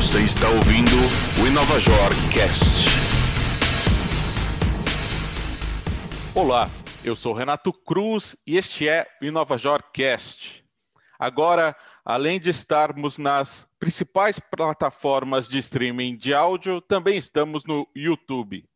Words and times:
Você 0.00 0.24
está 0.24 0.48
ouvindo 0.48 0.96
o 1.42 1.46
Inovajor 1.46 2.08
Cast. 2.32 2.88
Olá, 6.34 6.70
eu 7.04 7.14
sou 7.14 7.34
Renato 7.34 7.70
Cruz 7.70 8.34
e 8.46 8.56
este 8.56 8.88
é 8.88 9.06
o 9.20 9.26
Inovajor 9.26 9.82
Cast. 9.92 10.64
Agora, 11.18 11.76
além 12.02 12.40
de 12.40 12.48
estarmos 12.48 13.18
nas 13.18 13.68
principais 13.78 14.38
plataformas 14.38 15.46
de 15.46 15.58
streaming 15.58 16.16
de 16.16 16.32
áudio, 16.32 16.80
também 16.80 17.18
estamos 17.18 17.66
no 17.66 17.86
YouTube. 17.94 18.66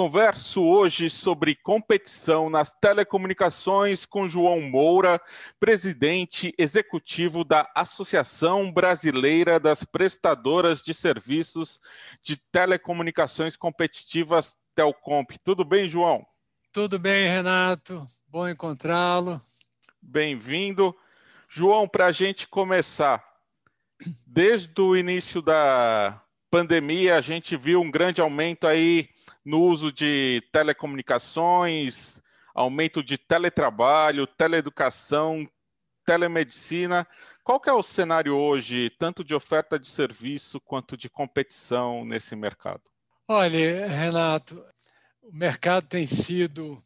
Converso 0.00 0.62
hoje 0.62 1.10
sobre 1.10 1.54
competição 1.54 2.48
nas 2.48 2.72
telecomunicações 2.72 4.06
com 4.06 4.26
João 4.26 4.58
Moura, 4.62 5.20
presidente 5.60 6.54
executivo 6.56 7.44
da 7.44 7.70
Associação 7.74 8.72
Brasileira 8.72 9.60
das 9.60 9.84
Prestadoras 9.84 10.80
de 10.80 10.94
Serviços 10.94 11.82
de 12.22 12.38
Telecomunicações 12.50 13.58
Competitivas 13.58 14.56
Telcomp. 14.74 15.32
Tudo 15.44 15.66
bem, 15.66 15.86
João? 15.86 16.26
Tudo 16.72 16.98
bem, 16.98 17.28
Renato. 17.28 18.02
Bom 18.26 18.48
encontrá-lo. 18.48 19.38
Bem-vindo. 20.00 20.96
João, 21.46 21.86
para 21.86 22.06
a 22.06 22.12
gente 22.12 22.48
começar, 22.48 23.22
desde 24.26 24.80
o 24.80 24.96
início 24.96 25.42
da 25.42 26.22
pandemia, 26.50 27.16
a 27.16 27.20
gente 27.20 27.54
viu 27.54 27.82
um 27.82 27.90
grande 27.90 28.22
aumento 28.22 28.66
aí 28.66 29.10
no 29.44 29.60
uso 29.62 29.90
de 29.90 30.42
telecomunicações, 30.52 32.20
aumento 32.54 33.02
de 33.02 33.16
teletrabalho, 33.16 34.26
teleeducação, 34.26 35.48
telemedicina. 36.04 37.06
Qual 37.42 37.60
que 37.60 37.70
é 37.70 37.72
o 37.72 37.82
cenário 37.82 38.36
hoje, 38.36 38.90
tanto 38.98 39.24
de 39.24 39.34
oferta 39.34 39.78
de 39.78 39.88
serviço 39.88 40.60
quanto 40.60 40.96
de 40.96 41.08
competição 41.08 42.04
nesse 42.04 42.36
mercado? 42.36 42.82
Olha, 43.26 43.88
Renato, 43.88 44.62
o 45.22 45.32
mercado 45.32 45.86
tem 45.86 46.06
sido 46.06 46.82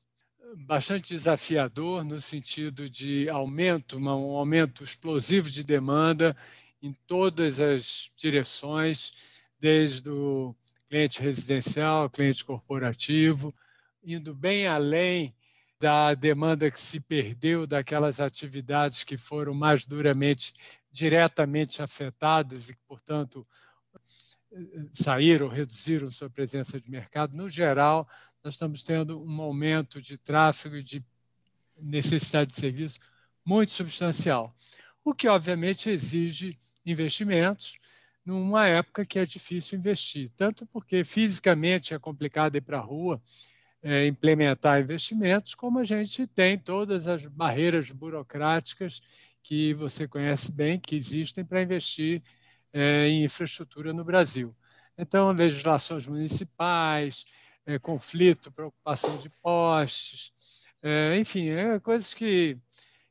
bastante 0.56 1.14
desafiador 1.14 2.04
no 2.04 2.20
sentido 2.20 2.88
de 2.88 3.28
aumento, 3.28 3.98
um 3.98 4.08
aumento 4.08 4.84
explosivo 4.84 5.50
de 5.50 5.64
demanda 5.64 6.36
em 6.80 6.92
todas 7.06 7.60
as 7.60 8.12
direções, 8.16 9.12
desde 9.58 10.10
o 10.10 10.54
cliente 10.86 11.20
residencial, 11.20 12.10
cliente 12.10 12.44
corporativo, 12.44 13.54
indo 14.02 14.34
bem 14.34 14.66
além 14.66 15.34
da 15.80 16.14
demanda 16.14 16.70
que 16.70 16.80
se 16.80 17.00
perdeu 17.00 17.66
daquelas 17.66 18.20
atividades 18.20 19.04
que 19.04 19.16
foram 19.16 19.52
mais 19.52 19.84
duramente, 19.84 20.54
diretamente 20.90 21.82
afetadas 21.82 22.70
e 22.70 22.74
que, 22.74 22.82
portanto, 22.86 23.46
saíram, 24.92 25.48
reduziram 25.48 26.10
sua 26.10 26.30
presença 26.30 26.80
de 26.80 26.90
mercado. 26.90 27.36
No 27.36 27.48
geral, 27.48 28.08
nós 28.42 28.54
estamos 28.54 28.82
tendo 28.82 29.22
um 29.22 29.42
aumento 29.42 30.00
de 30.00 30.16
tráfego 30.16 30.76
e 30.76 30.82
de 30.82 31.04
necessidade 31.80 32.50
de 32.50 32.56
serviço 32.56 33.00
muito 33.44 33.72
substancial, 33.72 34.54
o 35.04 35.12
que, 35.12 35.28
obviamente, 35.28 35.90
exige 35.90 36.58
investimentos 36.86 37.78
numa 38.24 38.66
época 38.66 39.04
que 39.04 39.18
é 39.18 39.24
difícil 39.24 39.78
investir, 39.78 40.30
tanto 40.36 40.66
porque 40.66 41.04
fisicamente 41.04 41.92
é 41.94 41.98
complicado 41.98 42.56
ir 42.56 42.62
para 42.62 42.78
a 42.78 42.82
rua 42.82 43.20
é, 43.82 44.06
implementar 44.06 44.80
investimentos, 44.80 45.54
como 45.54 45.78
a 45.78 45.84
gente 45.84 46.26
tem 46.26 46.58
todas 46.58 47.06
as 47.06 47.26
barreiras 47.26 47.90
burocráticas 47.90 49.02
que 49.42 49.74
você 49.74 50.08
conhece 50.08 50.50
bem, 50.50 50.80
que 50.80 50.96
existem 50.96 51.44
para 51.44 51.62
investir 51.62 52.22
é, 52.72 53.06
em 53.06 53.24
infraestrutura 53.24 53.92
no 53.92 54.02
Brasil. 54.02 54.56
Então, 54.96 55.30
legislações 55.32 56.06
municipais, 56.06 57.26
é, 57.66 57.78
conflito, 57.78 58.50
preocupação 58.52 59.18
de 59.18 59.28
postes, 59.42 60.32
é, 60.82 61.18
enfim, 61.18 61.48
é 61.48 61.78
coisas 61.78 62.14
que, 62.14 62.56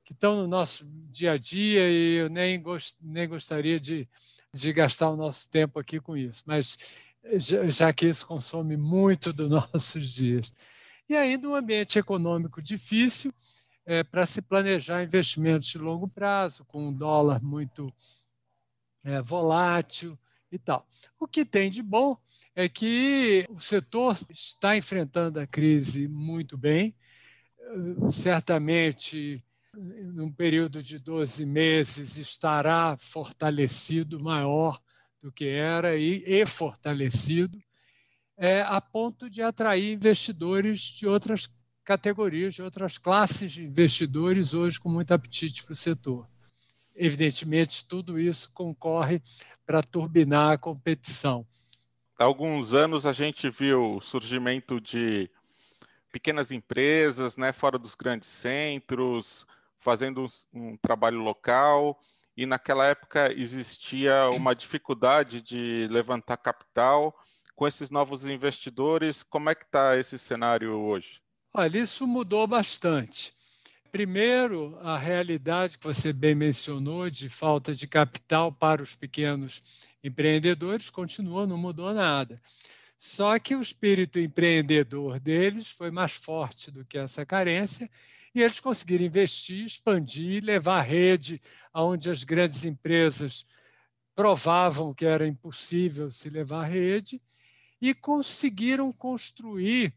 que 0.04 0.14
estão 0.14 0.36
no 0.36 0.48
nosso 0.48 0.86
dia 1.12 1.34
a 1.34 1.38
dia 1.38 1.90
e 1.90 2.16
eu 2.16 2.30
nem, 2.30 2.60
gost, 2.62 2.98
nem 3.02 3.28
gostaria 3.28 3.80
de 3.80 4.08
de 4.54 4.72
gastar 4.72 5.10
o 5.10 5.16
nosso 5.16 5.50
tempo 5.50 5.80
aqui 5.80 6.00
com 6.00 6.16
isso, 6.16 6.44
mas 6.46 6.78
já, 7.70 7.92
que 7.92 8.08
isso 8.08 8.28
consome 8.28 8.78
muito 8.78 9.34
dos 9.34 9.50
nossos 9.74 10.14
dias. 10.14 10.54
E 11.10 11.16
ainda 11.16 11.48
um 11.48 11.56
ambiente 11.56 11.98
econômico 11.98 12.62
difícil 12.62 13.34
é, 13.86 14.04
para 14.04 14.26
se 14.26 14.42
planejar 14.42 15.04
investimentos 15.04 15.68
de 15.68 15.78
longo 15.78 16.08
prazo, 16.08 16.64
com 16.66 16.88
um 16.88 16.94
dólar 16.94 17.42
muito 17.42 17.94
é, 19.04 19.22
volátil 19.22 20.18
e 20.52 20.58
tal. 20.58 20.88
O 21.20 21.28
que 21.28 21.44
tem 21.44 21.70
de 21.70 21.82
bom 21.82 22.18
é 22.56 22.70
que 22.70 23.46
o 23.50 23.60
setor 23.60 24.18
está 24.30 24.78
enfrentando 24.78 25.40
a 25.40 25.48
crise 25.48 26.08
muito 26.08 26.58
bem, 26.58 26.96
certamente 28.12 29.44
num 29.76 30.32
período 30.32 30.82
de 30.82 31.00
12 31.00 31.46
meses, 31.46 32.18
estará 32.18 32.96
fortalecido, 32.98 34.20
maior 34.20 34.80
do 35.22 35.32
que 35.32 35.48
era 35.48 35.96
e, 35.96 36.24
e 36.26 36.46
fortalecido, 36.46 37.58
é, 38.38 38.62
a 38.62 38.80
ponto 38.82 39.30
de 39.30 39.42
atrair 39.42 39.94
investidores 39.94 40.80
de 40.80 41.08
outras 41.08 41.54
categorias, 41.84 42.54
de 42.54 42.62
outras 42.62 42.98
classes 42.98 43.52
de 43.52 43.66
investidores 43.66 44.54
hoje 44.54 44.80
com 44.80 44.90
muito 44.90 45.14
apetite 45.14 45.64
para 45.64 45.74
o 45.74 45.76
setor. 45.76 46.28
Evidentemente, 46.96 47.88
tudo 47.88 48.20
isso 48.20 48.52
concorre 48.54 49.22
para 49.66 49.82
turbinar 49.82 50.52
a 50.52 50.58
competição. 50.58 51.46
Há 52.18 52.26
alguns 52.26 52.74
anos 52.74 53.06
a 53.06 53.14
gente 53.14 53.50
viu 53.50 53.96
o 53.96 54.02
surgimento 54.02 54.80
de 54.80 55.30
pequenas 56.12 56.52
empresas, 56.52 57.38
né, 57.38 57.52
fora 57.52 57.80
dos 57.80 57.96
grandes 57.96 58.30
centros, 58.30 59.48
fazendo 59.84 60.26
um, 60.26 60.28
um 60.72 60.78
trabalho 60.78 61.20
local, 61.20 62.00
e 62.36 62.46
naquela 62.46 62.88
época 62.88 63.32
existia 63.34 64.30
uma 64.30 64.54
dificuldade 64.56 65.42
de 65.42 65.88
levantar 65.90 66.38
capital. 66.38 67.16
Com 67.56 67.68
esses 67.68 67.92
novos 67.92 68.26
investidores, 68.26 69.22
como 69.22 69.50
é 69.50 69.56
que 69.56 69.64
está 69.64 69.96
esse 69.96 70.18
cenário 70.18 70.72
hoje? 70.74 71.22
Olha, 71.54 71.78
isso 71.78 72.08
mudou 72.08 72.48
bastante. 72.48 73.32
Primeiro, 73.92 74.76
a 74.82 74.98
realidade 74.98 75.78
que 75.78 75.84
você 75.84 76.12
bem 76.12 76.34
mencionou 76.34 77.08
de 77.12 77.30
falta 77.30 77.76
de 77.76 77.86
capital 77.86 78.52
para 78.52 78.82
os 78.82 78.96
pequenos 78.96 79.62
empreendedores 80.04 80.90
continua, 80.90 81.46
não 81.46 81.60
mudou 81.60 81.94
nada. 81.94 82.42
Só 82.98 83.38
que 83.38 83.56
o 83.56 83.62
espírito 83.62 84.20
empreendedor 84.20 85.20
deles 85.20 85.70
foi 85.70 85.92
mais 85.92 86.14
forte 86.14 86.72
do 86.72 86.86
que 86.86 86.98
essa 86.98 87.26
carência 87.26 87.90
e 88.34 88.42
eles 88.42 88.60
conseguiram 88.60 89.06
investir, 89.06 89.66
expandir, 89.66 90.44
levar 90.44 90.80
a 90.80 90.82
rede 90.82 91.42
aonde 91.74 92.10
as 92.10 92.24
grandes 92.24 92.66
empresas 92.66 93.46
provavam 94.16 94.94
que 94.94 95.06
era 95.06 95.28
impossível 95.28 96.10
se 96.10 96.30
levar 96.30 96.66
rede 96.66 97.22
e 97.82 97.94
conseguiram 97.94 98.92
construir 98.94 99.94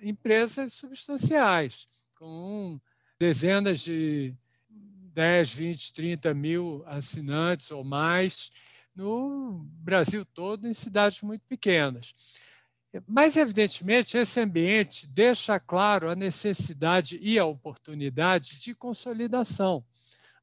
empresas 0.00 0.72
substanciais 0.72 1.86
com 2.14 2.80
dezenas 3.18 3.80
de 3.80 4.34
10, 4.68 5.52
20, 5.54 5.92
30 5.92 6.34
mil 6.34 6.82
assinantes 6.86 7.70
ou 7.70 7.84
mais 7.84 8.50
no 8.94 9.64
Brasil 9.80 10.24
todo, 10.24 10.68
em 10.68 10.74
cidades 10.74 11.22
muito 11.22 11.44
pequenas. 11.48 12.14
Mas, 13.06 13.36
evidentemente, 13.36 14.18
esse 14.18 14.38
ambiente 14.38 15.06
deixa 15.06 15.58
claro 15.58 16.10
a 16.10 16.14
necessidade 16.14 17.18
e 17.22 17.38
a 17.38 17.44
oportunidade 17.44 18.60
de 18.60 18.74
consolidação, 18.74 19.82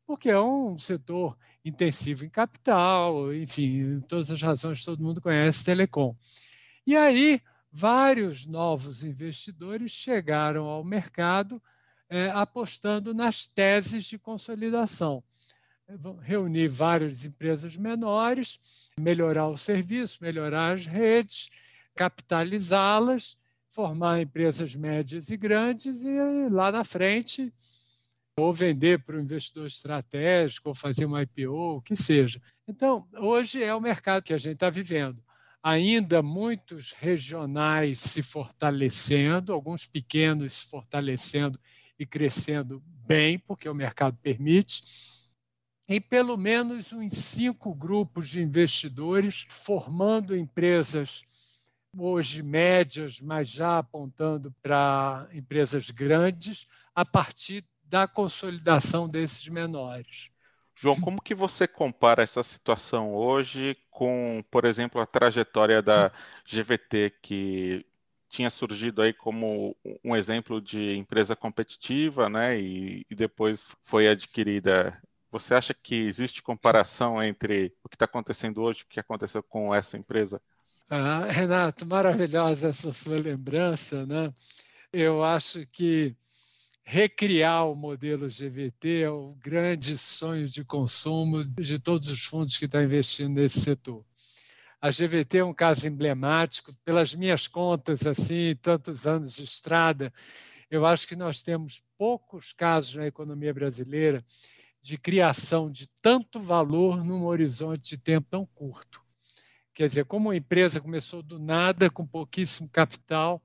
porque 0.05 0.29
é 0.29 0.39
um 0.39 0.77
setor 0.77 1.37
intensivo 1.63 2.25
em 2.25 2.29
capital, 2.29 3.31
enfim, 3.33 3.99
todas 4.07 4.31
as 4.31 4.41
razões 4.41 4.83
todo 4.83 5.03
mundo 5.03 5.21
conhece, 5.21 5.63
telecom. 5.63 6.15
E 6.87 6.95
aí, 6.95 7.39
vários 7.71 8.47
novos 8.47 9.03
investidores 9.03 9.91
chegaram 9.91 10.65
ao 10.65 10.83
mercado 10.83 11.61
é, 12.09 12.31
apostando 12.31 13.13
nas 13.13 13.45
teses 13.45 14.05
de 14.05 14.17
consolidação 14.17 15.23
reunir 16.21 16.67
várias 16.67 17.25
empresas 17.25 17.75
menores, 17.75 18.59
melhorar 18.99 19.47
o 19.47 19.57
serviço, 19.57 20.19
melhorar 20.21 20.73
as 20.73 20.85
redes, 20.85 21.49
capitalizá-las, 21.95 23.37
formar 23.69 24.21
empresas 24.21 24.75
médias 24.75 25.29
e 25.29 25.37
grandes 25.37 26.03
e 26.03 26.49
lá 26.49 26.71
na 26.71 26.83
frente 26.83 27.53
ou 28.39 28.53
vender 28.53 29.03
para 29.03 29.17
o 29.17 29.19
investidor 29.19 29.67
estratégico, 29.67 30.69
ou 30.69 30.75
fazer 30.75 31.05
uma 31.05 31.21
IPO, 31.21 31.77
o 31.77 31.81
que 31.81 31.95
seja. 31.95 32.41
Então, 32.67 33.07
hoje 33.17 33.61
é 33.61 33.75
o 33.75 33.81
mercado 33.81 34.23
que 34.23 34.33
a 34.33 34.37
gente 34.37 34.53
está 34.53 34.69
vivendo. 34.69 35.21
Ainda 35.61 36.21
muitos 36.21 36.93
regionais 36.93 37.99
se 37.99 38.23
fortalecendo, 38.23 39.51
alguns 39.51 39.85
pequenos 39.85 40.53
se 40.53 40.69
fortalecendo 40.69 41.59
e 41.97 42.05
crescendo 42.05 42.81
bem, 43.05 43.37
porque 43.37 43.67
o 43.67 43.75
mercado 43.75 44.17
permite, 44.21 44.83
em 45.89 45.99
pelo 45.99 46.37
menos 46.37 46.93
uns 46.93 47.13
cinco 47.13 47.73
grupos 47.73 48.29
de 48.29 48.39
investidores, 48.39 49.47
formando 49.49 50.37
empresas 50.37 51.23
hoje 51.97 52.43
médias, 52.43 53.19
mas 53.19 53.49
já 53.49 53.79
apontando 53.79 54.53
para 54.61 55.27
empresas 55.33 55.89
grandes, 55.89 56.67
a 56.93 57.03
partir 57.03 57.65
da 57.83 58.07
consolidação 58.07 59.07
desses 59.07 59.49
menores. 59.49 60.29
João, 60.75 60.95
como 61.01 61.21
que 61.21 61.35
você 61.35 61.67
compara 61.67 62.23
essa 62.23 62.43
situação 62.43 63.13
hoje 63.13 63.75
com, 63.89 64.43
por 64.49 64.63
exemplo, 64.63 65.01
a 65.01 65.05
trajetória 65.05 65.81
da 65.81 66.11
GVT, 66.45 67.15
que 67.21 67.85
tinha 68.29 68.49
surgido 68.49 69.01
aí 69.01 69.11
como 69.11 69.75
um 70.05 70.15
exemplo 70.15 70.61
de 70.61 70.95
empresa 70.95 71.35
competitiva, 71.35 72.29
né, 72.29 72.59
e, 72.61 73.05
e 73.09 73.15
depois 73.15 73.65
foi 73.83 74.07
adquirida. 74.07 74.97
Você 75.31 75.53
acha 75.53 75.73
que 75.73 75.95
existe 75.95 76.41
comparação 76.41 77.21
entre 77.21 77.73
o 77.83 77.89
que 77.89 77.95
está 77.95 78.05
acontecendo 78.05 78.61
hoje 78.61 78.79
e 78.79 78.83
o 78.83 78.87
que 78.87 78.99
aconteceu 78.99 79.43
com 79.43 79.73
essa 79.73 79.97
empresa? 79.97 80.41
Ah, 80.89 81.25
Renato, 81.29 81.85
maravilhosa 81.85 82.69
essa 82.69 82.91
sua 82.91 83.19
lembrança, 83.19 84.05
né? 84.07 84.33
Eu 84.91 85.23
acho 85.23 85.67
que 85.67 86.15
recriar 86.83 87.67
o 87.67 87.75
modelo 87.75 88.27
GVT 88.27 89.01
é 89.03 89.09
o 89.09 89.35
grande 89.39 89.95
sonho 89.95 90.47
de 90.47 90.65
consumo 90.65 91.43
de 91.43 91.77
todos 91.77 92.09
os 92.09 92.23
fundos 92.23 92.57
que 92.57 92.65
estão 92.65 92.81
investindo 92.81 93.35
nesse 93.35 93.61
setor. 93.61 94.03
A 94.81 94.89
GVT 94.89 95.39
é 95.39 95.43
um 95.43 95.53
caso 95.53 95.87
emblemático, 95.87 96.73
pelas 96.83 97.13
minhas 97.13 97.47
contas, 97.47 98.07
assim, 98.07 98.55
tantos 98.59 99.05
anos 99.05 99.35
de 99.35 99.43
estrada, 99.43 100.11
eu 100.69 100.85
acho 100.85 101.07
que 101.07 101.15
nós 101.15 101.41
temos 101.41 101.83
poucos 101.97 102.53
casos 102.53 102.95
na 102.95 103.07
economia 103.07 103.53
brasileira 103.53 104.23
de 104.81 104.97
criação 104.97 105.69
de 105.69 105.87
tanto 106.01 106.39
valor 106.39 107.03
num 107.03 107.25
horizonte 107.25 107.89
de 107.89 107.97
tempo 107.97 108.27
tão 108.29 108.45
curto. 108.45 109.01
Quer 109.73 109.87
dizer, 109.87 110.05
como 110.05 110.29
uma 110.29 110.35
empresa 110.35 110.81
começou 110.81 111.21
do 111.21 111.39
nada, 111.39 111.89
com 111.89 112.05
pouquíssimo 112.05 112.69
capital, 112.69 113.41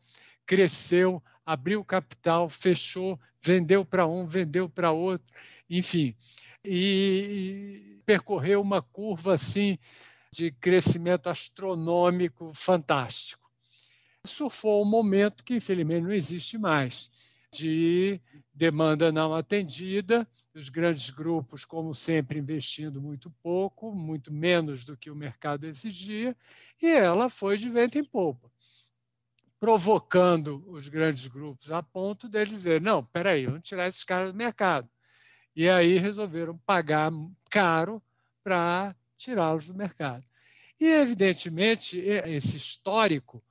cresceu, 0.47 1.23
abriu 1.45 1.85
capital, 1.85 2.49
fechou, 2.49 3.19
vendeu 3.41 3.85
para 3.85 4.07
um, 4.07 4.27
vendeu 4.27 4.69
para 4.69 4.91
outro, 4.91 5.27
enfim, 5.69 6.17
e 6.65 8.01
percorreu 8.05 8.61
uma 8.61 8.83
curva 8.83 9.35
assim 9.35 9.79
de 10.31 10.51
crescimento 10.51 11.29
astronômico 11.29 12.53
fantástico. 12.53 13.49
Surfou 14.25 14.83
um 14.83 14.89
momento 14.89 15.45
que, 15.45 15.55
infelizmente, 15.55 16.03
não 16.03 16.13
existe 16.13 16.59
mais, 16.59 17.11
de 17.55 18.21
demanda 18.53 19.11
não 19.11 19.35
atendida, 19.35 20.27
os 20.55 20.69
grandes 20.69 21.11
grupos, 21.11 21.65
como 21.65 21.95
sempre, 21.95 22.39
investindo 22.39 23.01
muito 23.01 23.31
pouco, 23.43 23.93
muito 23.93 24.33
menos 24.33 24.85
do 24.85 24.97
que 24.97 25.11
o 25.11 25.17
mercado 25.17 25.67
exigia, 25.67 26.37
e 26.81 26.87
ela 26.87 27.29
foi 27.29 27.57
de 27.57 27.69
vento 27.69 27.99
em 27.99 28.05
polpa, 28.05 28.51
provocando 29.59 30.65
os 30.69 30.89
grandes 30.89 31.27
grupos 31.27 31.73
a 31.73 31.83
ponto 31.83 32.29
de 32.29 32.45
dizer: 32.45 32.81
não, 32.81 33.05
peraí, 33.05 33.47
vamos 33.47 33.69
tirar 33.69 33.89
esses 33.89 34.05
caras 34.05 34.31
do 34.31 34.37
mercado. 34.37 34.89
E 35.57 35.69
aí 35.69 35.99
resolveram 35.99 36.59
pagar 36.59 37.13
caro 37.51 38.03
para 38.43 38.95
tirá-los 39.17 39.69
do 39.69 39.75
mercado. 39.75 40.25
E, 40.81 40.87
evidentemente, 40.87 41.99
esse 41.99 42.57
histórico 42.57 43.43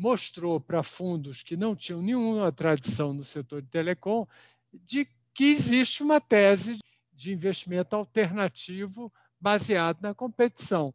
mostrou 0.00 0.58
para 0.58 0.82
fundos 0.82 1.42
que 1.42 1.58
não 1.58 1.76
tinham 1.76 2.00
nenhuma 2.00 2.50
tradição 2.50 3.12
no 3.12 3.22
setor 3.22 3.60
de 3.60 3.68
telecom 3.68 4.26
de 4.72 5.06
que 5.34 5.44
existe 5.44 6.02
uma 6.02 6.18
tese 6.18 6.78
de 7.12 7.30
investimento 7.30 7.94
alternativo 7.94 9.12
baseado 9.38 10.00
na 10.00 10.14
competição. 10.14 10.94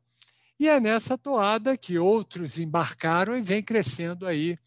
E 0.59 0.67
é 0.67 0.79
nessa 0.79 1.15
toada 1.19 1.77
que 1.77 1.99
outros 1.99 2.57
embarcaram 2.57 3.37
e 3.37 3.43
vem 3.43 3.61
crescendo 3.61 4.25
aí 4.25 4.57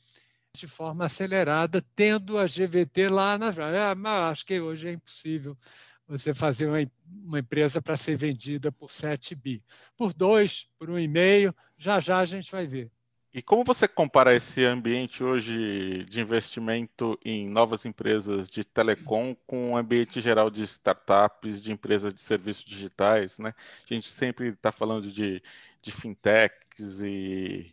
de 0.55 0.69
forma 0.69 1.07
acelerada, 1.07 1.85
tendo 1.97 2.39
a 2.39 2.47
GVT 2.47 3.09
lá 3.09 3.37
na. 3.37 3.51
Mas 3.97 4.31
acho 4.31 4.47
que 4.47 4.61
hoje 4.61 4.89
é 4.89 4.93
impossível 4.93 5.59
você 6.07 6.33
fazer 6.33 6.69
uma, 6.69 6.91
uma 7.25 7.41
empresa 7.41 7.83
para 7.83 7.97
ser 7.97 8.17
vendida 8.17 8.71
por 8.71 8.91
7 8.91 9.35
bi. 9.35 9.65
Por 9.97 10.15
2, 10.15 10.71
por 10.79 10.91
1,5, 10.91 11.55
já 11.77 11.99
já 11.99 12.19
a 12.19 12.25
gente 12.25 12.51
vai 12.53 12.67
ver. 12.67 12.91
E 13.39 13.43
como 13.43 13.63
você 13.63 13.87
compara 13.87 14.35
esse 14.35 14.65
ambiente 14.65 15.23
hoje 15.23 16.05
de 16.07 16.21
investimento 16.21 17.17
em 17.25 17.49
novas 17.49 17.87
empresas 17.87 18.51
de 18.51 18.65
telecom 18.65 19.33
com 19.47 19.71
o 19.73 19.77
ambiente 19.77 20.21
geral 20.21 20.51
de 20.51 20.65
startups, 20.65 21.63
de 21.63 21.71
empresas 21.71 22.13
de 22.13 22.21
serviços 22.21 22.65
digitais? 22.65 23.39
Né? 23.39 23.55
A 23.89 23.95
gente 23.95 24.09
sempre 24.11 24.49
está 24.49 24.73
falando 24.73 25.13
de, 25.13 25.41
de 25.81 25.93
fintechs 25.93 27.01
e 27.01 27.73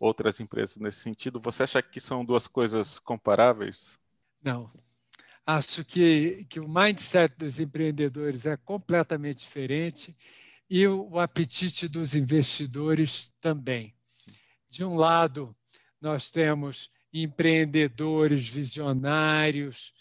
outras 0.00 0.40
empresas 0.40 0.78
nesse 0.78 0.98
sentido. 0.98 1.40
Você 1.40 1.62
acha 1.62 1.80
que 1.80 2.00
são 2.00 2.24
duas 2.24 2.48
coisas 2.48 2.98
comparáveis? 2.98 4.00
Não, 4.42 4.68
Acho 5.46 5.84
que, 5.84 6.44
que 6.50 6.58
o 6.58 6.68
mindset 6.68 7.36
dos 7.38 7.60
empreendedores 7.60 8.46
é 8.46 8.56
completamente 8.56 9.38
diferente 9.38 10.16
e 10.68 10.84
o, 10.88 11.08
o 11.08 11.20
apetite 11.20 11.86
dos 11.86 12.16
investidores 12.16 13.32
também. 13.40 13.94
De 14.74 14.84
um 14.84 14.96
lado, 14.96 15.54
nós 16.00 16.32
temos 16.32 16.90
empreendedores 17.12 18.48
visionários, 18.48 19.94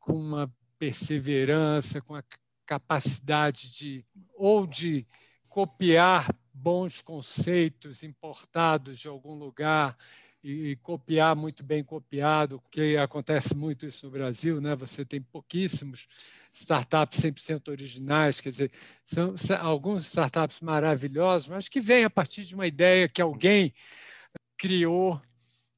com 0.00 0.14
uma 0.14 0.50
perseverança, 0.78 2.00
com 2.00 2.14
a 2.14 2.24
capacidade 2.64 3.76
de 3.76 4.06
ou 4.34 4.66
de 4.66 5.06
copiar 5.50 6.34
bons 6.50 7.02
conceitos 7.02 8.02
importados 8.02 8.98
de 8.98 9.06
algum 9.06 9.34
lugar 9.34 9.94
e, 10.42 10.76
copiar 10.76 11.34
muito 11.34 11.64
bem 11.64 11.82
copiado, 11.82 12.62
que 12.70 12.96
acontece 12.96 13.54
muito 13.56 13.86
isso 13.86 14.06
no 14.06 14.12
Brasil, 14.12 14.60
né? 14.60 14.76
Você 14.76 15.04
tem 15.04 15.20
pouquíssimos 15.20 16.06
startups 16.52 17.20
100% 17.20 17.68
originais, 17.68 18.40
quer 18.40 18.50
dizer, 18.50 18.70
são, 19.04 19.36
são 19.36 19.56
alguns 19.60 20.06
startups 20.06 20.60
maravilhosos, 20.60 21.48
mas 21.48 21.68
que 21.68 21.80
vêm 21.80 22.04
a 22.04 22.10
partir 22.10 22.44
de 22.44 22.54
uma 22.54 22.66
ideia 22.66 23.08
que 23.08 23.20
alguém 23.20 23.74
criou 24.56 25.20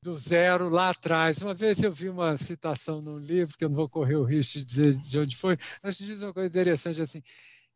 do 0.02 0.16
zero 0.16 0.68
lá 0.68 0.90
atrás. 0.90 1.42
Uma 1.42 1.54
vez 1.54 1.82
eu 1.82 1.92
vi 1.92 2.08
uma 2.08 2.36
citação 2.36 3.02
num 3.02 3.18
livro, 3.18 3.56
que 3.56 3.64
eu 3.64 3.68
não 3.68 3.76
vou 3.76 3.88
correr 3.88 4.16
o 4.16 4.24
risco 4.24 4.58
de 4.58 4.64
dizer 4.64 4.96
de 4.96 5.18
onde 5.18 5.36
foi, 5.36 5.56
mas 5.82 5.98
diz 5.98 6.22
uma 6.22 6.32
coisa 6.32 6.48
interessante 6.48 7.02
assim: 7.02 7.22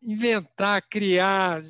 inventar, 0.02 0.82
criar, 0.82 1.62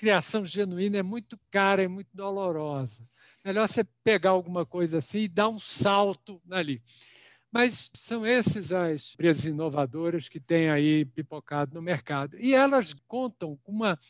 criação 0.00 0.46
genuína 0.46 0.96
é 0.96 1.02
muito 1.02 1.38
cara, 1.50 1.82
é 1.82 1.88
muito 1.88 2.08
dolorosa. 2.14 3.06
Melhor 3.44 3.68
você 3.68 3.84
pegar 4.02 4.30
alguma 4.30 4.64
coisa 4.64 4.96
assim 4.96 5.18
e 5.18 5.28
dar 5.28 5.50
um 5.50 5.60
salto 5.60 6.40
ali. 6.50 6.82
Mas 7.52 7.90
são 7.94 8.26
esses 8.26 8.72
as 8.72 9.12
empresas 9.12 9.44
inovadoras 9.44 10.26
que 10.26 10.40
têm 10.40 10.70
aí 10.70 11.04
pipocado 11.04 11.74
no 11.74 11.82
mercado. 11.82 12.38
E 12.38 12.54
elas 12.54 12.94
contam 13.06 13.58
com 13.62 13.72
uma 13.72 14.00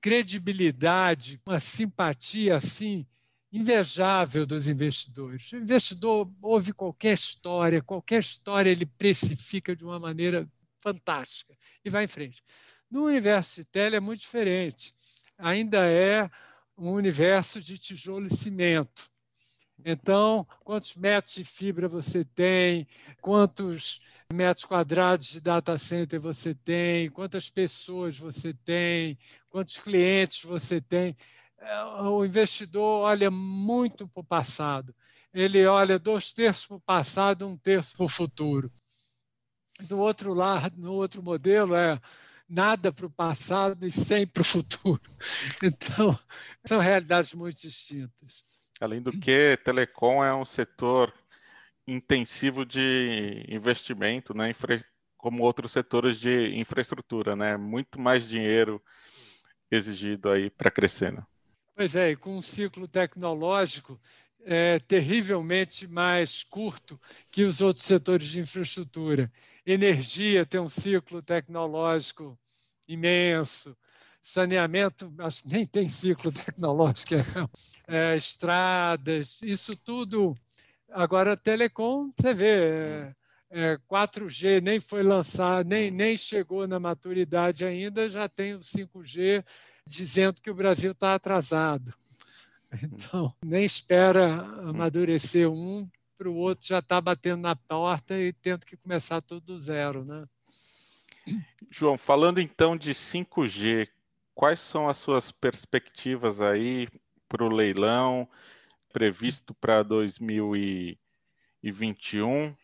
credibilidade, 0.00 1.38
uma 1.44 1.60
simpatia 1.60 2.56
assim 2.56 3.06
invejável 3.52 4.46
dos 4.46 4.68
investidores. 4.68 5.52
O 5.52 5.56
investidor 5.56 6.32
ouve 6.40 6.72
qualquer 6.72 7.12
história, 7.12 7.82
qualquer 7.82 8.20
história 8.20 8.70
ele 8.70 8.86
precifica 8.86 9.76
de 9.76 9.84
uma 9.84 9.98
maneira 9.98 10.50
fantástica 10.80 11.54
e 11.84 11.90
vai 11.90 12.04
em 12.04 12.08
frente. 12.08 12.42
No 12.90 13.04
universo 13.04 13.56
de 13.60 13.66
tele 13.66 13.96
é 13.96 14.00
muito 14.00 14.20
diferente. 14.20 14.98
Ainda 15.40 15.78
é 15.90 16.30
um 16.76 16.92
universo 16.92 17.60
de 17.60 17.78
tijolo 17.78 18.26
e 18.26 18.36
cimento. 18.36 19.10
Então, 19.84 20.46
quantos 20.62 20.96
metros 20.96 21.34
de 21.34 21.44
fibra 21.44 21.88
você 21.88 22.24
tem, 22.24 22.86
quantos 23.20 24.00
metros 24.32 24.64
quadrados 24.64 25.26
de 25.26 25.40
data 25.40 25.76
center 25.78 26.20
você 26.20 26.54
tem, 26.54 27.10
quantas 27.10 27.50
pessoas 27.50 28.18
você 28.18 28.52
tem, 28.52 29.18
quantos 29.48 29.78
clientes 29.78 30.44
você 30.44 30.80
tem. 30.80 31.16
É, 31.58 31.82
o 31.84 32.24
investidor 32.24 33.02
olha 33.02 33.30
muito 33.30 34.06
para 34.08 34.20
o 34.20 34.24
passado. 34.24 34.94
Ele 35.32 35.64
olha 35.66 35.98
dois 35.98 36.32
terços 36.32 36.66
para 36.66 36.76
o 36.76 36.80
passado, 36.80 37.46
um 37.46 37.56
terço 37.56 37.96
para 37.96 38.04
o 38.04 38.08
futuro. 38.08 38.70
Do 39.82 39.98
outro 39.98 40.34
lado, 40.34 40.76
no 40.78 40.92
outro 40.92 41.22
modelo, 41.22 41.74
é 41.74 41.98
nada 42.50 42.92
para 42.92 43.06
o 43.06 43.10
passado 43.10 43.86
e 43.86 43.90
sem 43.92 44.26
para 44.26 44.42
o 44.42 44.44
futuro. 44.44 45.00
Então, 45.62 46.18
são 46.66 46.78
realidades 46.78 47.34
muito 47.34 47.60
distintas. 47.60 48.42
Além 48.80 49.00
do 49.00 49.10
que, 49.12 49.58
telecom 49.64 50.24
é 50.24 50.34
um 50.34 50.44
setor 50.44 51.12
intensivo 51.86 52.64
de 52.64 53.44
investimento, 53.48 54.34
né, 54.34 54.52
como 55.16 55.42
outros 55.42 55.72
setores 55.72 56.18
de 56.18 56.58
infraestrutura, 56.58 57.36
né? 57.36 57.56
Muito 57.56 58.00
mais 58.00 58.26
dinheiro 58.26 58.82
exigido 59.70 60.30
aí 60.30 60.50
para 60.50 60.70
crescer. 60.70 61.12
Né? 61.12 61.22
Pois 61.74 61.94
é, 61.94 62.10
e 62.12 62.16
com 62.16 62.36
um 62.36 62.42
ciclo 62.42 62.88
tecnológico 62.88 64.00
é, 64.44 64.78
terrivelmente 64.78 65.86
mais 65.86 66.42
curto 66.42 67.00
que 67.30 67.42
os 67.42 67.60
outros 67.60 67.84
setores 67.84 68.28
de 68.28 68.40
infraestrutura. 68.40 69.30
Energia 69.64 70.46
tem 70.46 70.60
um 70.60 70.68
ciclo 70.68 71.22
tecnológico 71.22 72.38
imenso, 72.88 73.76
saneamento, 74.20 75.12
acho 75.18 75.42
que 75.44 75.48
nem 75.50 75.66
tem 75.66 75.88
ciclo 75.88 76.32
tecnológico, 76.32 77.14
é, 77.86 78.16
estradas, 78.16 79.38
isso 79.42 79.76
tudo. 79.76 80.36
Agora, 80.90 81.36
telecom, 81.36 82.12
você 82.18 82.34
vê, 82.34 83.14
é, 83.50 83.78
4G 83.88 84.60
nem 84.60 84.80
foi 84.80 85.02
lançado, 85.02 85.66
nem, 85.68 85.90
nem 85.90 86.16
chegou 86.16 86.66
na 86.66 86.80
maturidade 86.80 87.64
ainda, 87.64 88.08
já 88.08 88.28
tem 88.28 88.54
o 88.54 88.58
5G 88.60 89.44
dizendo 89.86 90.40
que 90.40 90.50
o 90.50 90.54
Brasil 90.54 90.92
está 90.92 91.14
atrasado. 91.14 91.94
Então, 92.82 93.34
nem 93.44 93.64
espera 93.64 94.42
amadurecer 94.68 95.50
um 95.50 95.88
para 96.16 96.28
o 96.28 96.36
outro 96.36 96.66
já 96.66 96.78
está 96.80 97.00
batendo 97.00 97.40
na 97.40 97.56
porta 97.56 98.14
e 98.14 98.32
tendo 98.32 98.66
que 98.66 98.76
começar 98.76 99.22
tudo 99.22 99.46
do 99.46 99.58
zero. 99.58 100.04
Né? 100.04 100.26
João, 101.70 101.96
falando 101.96 102.40
então 102.40 102.76
de 102.76 102.92
5G, 102.92 103.88
quais 104.34 104.60
são 104.60 104.86
as 104.86 104.98
suas 104.98 105.32
perspectivas 105.32 106.42
aí 106.42 106.88
para 107.26 107.42
o 107.42 107.48
leilão 107.48 108.28
previsto 108.92 109.54
para 109.54 109.82
2021? 109.82 112.54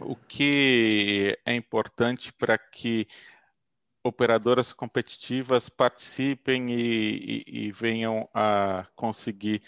O 0.00 0.16
que 0.16 1.38
é 1.46 1.54
importante 1.54 2.32
para 2.32 2.58
que 2.58 3.06
operadoras 4.04 4.72
competitivas 4.72 5.70
participem 5.70 6.70
e, 6.70 7.44
e, 7.46 7.66
e 7.66 7.72
venham 7.72 8.28
a 8.34 8.86
conseguir 8.94 9.62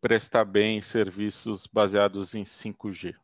prestar 0.00 0.44
bem 0.44 0.80
serviços 0.80 1.66
baseados 1.66 2.34
em 2.34 2.42
5G? 2.42 3.14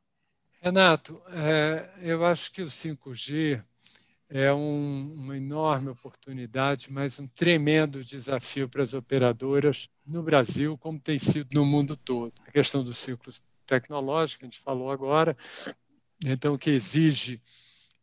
Renato, 0.61 1.21
é, 1.31 1.91
eu 2.03 2.25
acho 2.25 2.53
que 2.53 2.63
o 2.63 2.67
5G 2.67 3.63
é 4.29 4.53
um, 4.53 5.15
uma 5.15 5.37
enorme 5.37 5.89
oportunidade, 5.89 6.93
mas 6.93 7.19
um 7.19 7.27
tremendo 7.27 8.05
desafio 8.05 8.69
para 8.69 8.83
as 8.83 8.93
operadoras 8.93 9.89
no 10.07 10.23
Brasil, 10.23 10.77
como 10.77 11.01
tem 11.01 11.19
sido 11.19 11.55
no 11.55 11.65
mundo 11.65 11.97
todo. 11.97 12.33
A 12.47 12.51
questão 12.51 12.85
do 12.85 12.93
ciclo 12.93 13.33
tecnológico, 13.67 14.45
a 14.45 14.47
gente 14.47 14.61
falou 14.61 14.91
agora, 14.91 15.37
então 16.25 16.59
que 16.59 16.71
exige 16.71 17.41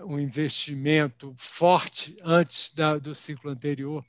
um 0.04 0.20
investimento 0.20 1.34
forte 1.38 2.18
antes 2.22 2.74
da, 2.74 2.98
do 2.98 3.16
ciclo 3.16 3.52
anterior 3.52 4.06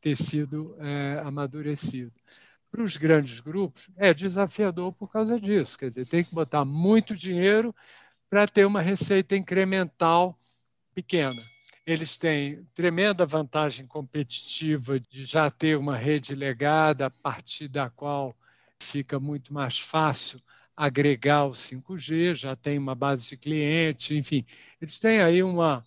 ter 0.00 0.16
sido 0.16 0.76
é, 0.80 1.20
amadurecido. 1.24 2.12
Para 2.70 2.82
os 2.82 2.96
grandes 2.96 3.40
grupos, 3.40 3.88
é 3.96 4.12
desafiador 4.12 4.92
por 4.92 5.10
causa 5.10 5.40
disso. 5.40 5.78
Quer 5.78 5.88
dizer, 5.88 6.06
tem 6.06 6.24
que 6.24 6.34
botar 6.34 6.64
muito 6.64 7.14
dinheiro 7.14 7.74
para 8.28 8.46
ter 8.46 8.66
uma 8.66 8.82
receita 8.82 9.36
incremental 9.36 10.38
pequena. 10.94 11.40
Eles 11.86 12.18
têm 12.18 12.64
tremenda 12.74 13.24
vantagem 13.24 13.86
competitiva 13.86 14.98
de 14.98 15.24
já 15.24 15.50
ter 15.50 15.78
uma 15.78 15.96
rede 15.96 16.34
legada, 16.34 17.06
a 17.06 17.10
partir 17.10 17.68
da 17.68 17.88
qual 17.88 18.36
fica 18.78 19.20
muito 19.20 19.54
mais 19.54 19.78
fácil 19.78 20.40
agregar 20.76 21.44
o 21.46 21.50
5G, 21.50 22.34
já 22.34 22.56
tem 22.56 22.78
uma 22.78 22.94
base 22.94 23.28
de 23.28 23.36
cliente, 23.36 24.16
enfim, 24.16 24.44
eles 24.80 24.98
têm 24.98 25.20
aí 25.20 25.42
uma, 25.42 25.84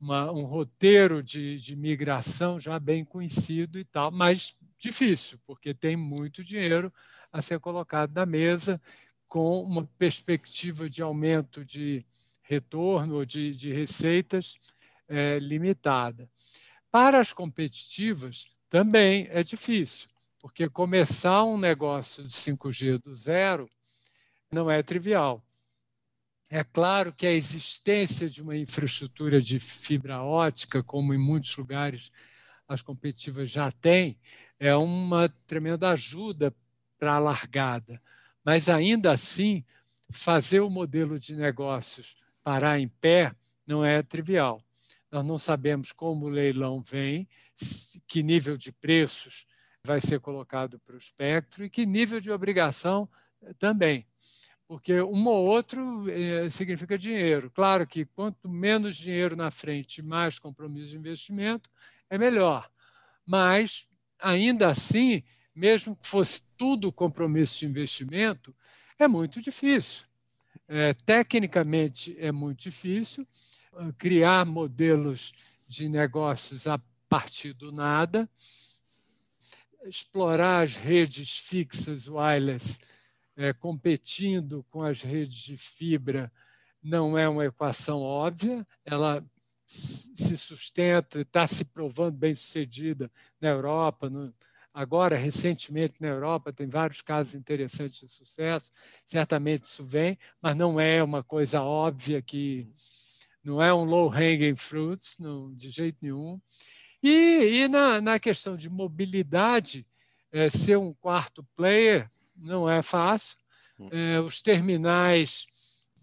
uma, 0.00 0.30
um 0.32 0.44
roteiro 0.44 1.22
de, 1.22 1.56
de 1.56 1.76
migração 1.76 2.58
já 2.58 2.78
bem 2.78 3.04
conhecido 3.04 3.78
e 3.78 3.84
tal, 3.84 4.10
mas 4.10 4.58
difícil, 4.78 5.38
porque 5.46 5.72
tem 5.72 5.96
muito 5.96 6.42
dinheiro 6.42 6.92
a 7.32 7.40
ser 7.40 7.58
colocado 7.58 8.12
na 8.14 8.26
mesa 8.26 8.80
com 9.28 9.62
uma 9.62 9.84
perspectiva 9.98 10.88
de 10.88 11.02
aumento 11.02 11.64
de 11.64 12.04
retorno 12.42 13.16
ou 13.16 13.24
de, 13.24 13.52
de 13.52 13.72
receitas 13.72 14.58
é, 15.08 15.38
limitada. 15.38 16.28
Para 16.90 17.18
as 17.18 17.32
competitivas, 17.32 18.46
também 18.68 19.26
é 19.30 19.42
difícil, 19.42 20.08
porque 20.38 20.68
começar 20.68 21.42
um 21.44 21.58
negócio 21.58 22.22
de 22.22 22.32
5G 22.32 22.98
do 22.98 23.14
zero 23.14 23.68
não 24.54 24.70
é 24.70 24.82
trivial. 24.82 25.44
É 26.48 26.62
claro 26.62 27.12
que 27.12 27.26
a 27.26 27.32
existência 27.32 28.28
de 28.28 28.40
uma 28.40 28.56
infraestrutura 28.56 29.40
de 29.40 29.58
fibra 29.58 30.22
ótica, 30.22 30.82
como 30.82 31.12
em 31.12 31.18
muitos 31.18 31.56
lugares 31.56 32.12
as 32.68 32.80
competitivas 32.80 33.50
já 33.50 33.70
têm, 33.72 34.18
é 34.58 34.74
uma 34.74 35.28
tremenda 35.28 35.90
ajuda 35.90 36.54
para 36.98 37.14
a 37.14 37.18
largada. 37.18 38.00
Mas 38.44 38.68
ainda 38.68 39.10
assim, 39.10 39.64
fazer 40.10 40.60
o 40.60 40.70
modelo 40.70 41.18
de 41.18 41.34
negócios 41.34 42.16
parar 42.42 42.78
em 42.78 42.88
pé 42.88 43.34
não 43.66 43.84
é 43.84 44.02
trivial. 44.02 44.62
Nós 45.10 45.26
não 45.26 45.38
sabemos 45.38 45.90
como 45.92 46.26
o 46.26 46.30
leilão 46.30 46.80
vem, 46.80 47.28
que 48.06 48.22
nível 48.22 48.56
de 48.56 48.70
preços 48.70 49.46
vai 49.84 50.00
ser 50.00 50.20
colocado 50.20 50.78
para 50.78 50.94
o 50.94 50.98
espectro 50.98 51.64
e 51.64 51.70
que 51.70 51.84
nível 51.84 52.20
de 52.20 52.30
obrigação 52.30 53.08
também 53.58 54.06
porque 54.74 55.00
um 55.00 55.24
ou 55.28 55.46
outro 55.46 56.10
é, 56.10 56.50
significa 56.50 56.98
dinheiro. 56.98 57.48
Claro 57.48 57.86
que 57.86 58.04
quanto 58.04 58.48
menos 58.48 58.96
dinheiro 58.96 59.36
na 59.36 59.48
frente, 59.48 60.02
mais 60.02 60.36
compromisso 60.40 60.90
de 60.90 60.96
investimento, 60.96 61.70
é 62.10 62.18
melhor. 62.18 62.68
Mas, 63.24 63.88
ainda 64.20 64.66
assim, 64.66 65.22
mesmo 65.54 65.94
que 65.94 66.04
fosse 66.04 66.48
tudo 66.56 66.90
compromisso 66.90 67.60
de 67.60 67.66
investimento, 67.66 68.52
é 68.98 69.06
muito 69.06 69.40
difícil. 69.40 70.06
É, 70.66 70.92
tecnicamente, 70.92 72.16
é 72.18 72.32
muito 72.32 72.64
difícil 72.64 73.24
ah, 73.74 73.92
criar 73.96 74.44
modelos 74.44 75.34
de 75.68 75.88
negócios 75.88 76.66
a 76.66 76.80
partir 77.08 77.52
do 77.52 77.70
nada, 77.70 78.28
explorar 79.84 80.64
as 80.64 80.74
redes 80.74 81.38
fixas 81.38 82.08
wireless 82.08 82.80
é, 83.36 83.52
competindo 83.52 84.64
com 84.70 84.82
as 84.82 85.02
redes 85.02 85.36
de 85.36 85.56
fibra 85.56 86.32
não 86.82 87.16
é 87.16 87.28
uma 87.28 87.46
equação 87.46 88.02
óbvia, 88.02 88.66
ela 88.84 89.24
se 89.66 90.36
sustenta, 90.36 91.20
está 91.20 91.46
se 91.46 91.64
provando 91.64 92.16
bem 92.16 92.34
sucedida 92.34 93.10
na 93.40 93.48
Europa, 93.48 94.10
no, 94.10 94.32
agora 94.74 95.16
recentemente 95.16 95.94
na 96.00 96.08
Europa 96.08 96.52
tem 96.52 96.68
vários 96.68 97.00
casos 97.00 97.34
interessantes 97.34 98.00
de 98.00 98.08
sucesso, 98.08 98.70
certamente 99.04 99.64
isso 99.64 99.82
vem, 99.82 100.18
mas 100.42 100.56
não 100.56 100.78
é 100.78 101.02
uma 101.02 101.22
coisa 101.22 101.62
óbvia 101.62 102.20
que 102.20 102.68
não 103.42 103.62
é 103.62 103.72
um 103.72 103.84
low 103.84 104.10
hanging 104.10 104.56
fruits, 104.56 105.16
não, 105.18 105.54
de 105.54 105.70
jeito 105.70 105.98
nenhum. 106.02 106.40
E, 107.02 107.62
e 107.62 107.68
na, 107.68 108.00
na, 108.00 108.18
questão 108.18 108.54
de 108.54 108.70
mobilidade, 108.70 109.86
é, 110.32 110.48
ser 110.48 110.78
um 110.78 110.94
quarto 110.94 111.46
player 111.54 112.10
não 112.36 112.68
é 112.68 112.82
fácil. 112.82 113.36
Hum. 113.78 113.88
É, 113.90 114.20
os 114.20 114.40
terminais 114.40 115.46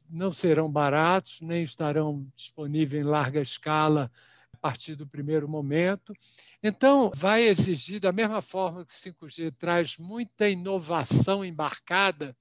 não 0.09 0.31
serão 0.31 0.69
baratos, 0.69 1.39
nem 1.41 1.63
estarão 1.63 2.27
disponíveis 2.35 3.03
em 3.03 3.07
larga 3.07 3.41
escala 3.41 4.11
a 4.53 4.57
partir 4.57 4.95
do 4.95 5.07
primeiro 5.07 5.47
momento. 5.47 6.13
Então, 6.61 7.11
vai 7.15 7.43
exigir, 7.43 7.99
da 7.99 8.11
mesma 8.11 8.41
forma 8.41 8.85
que 8.85 8.91
o 8.91 8.95
5G 8.95 9.53
traz 9.57 9.97
muita 9.97 10.49
inovação 10.49 11.45
embarcada, 11.45 12.35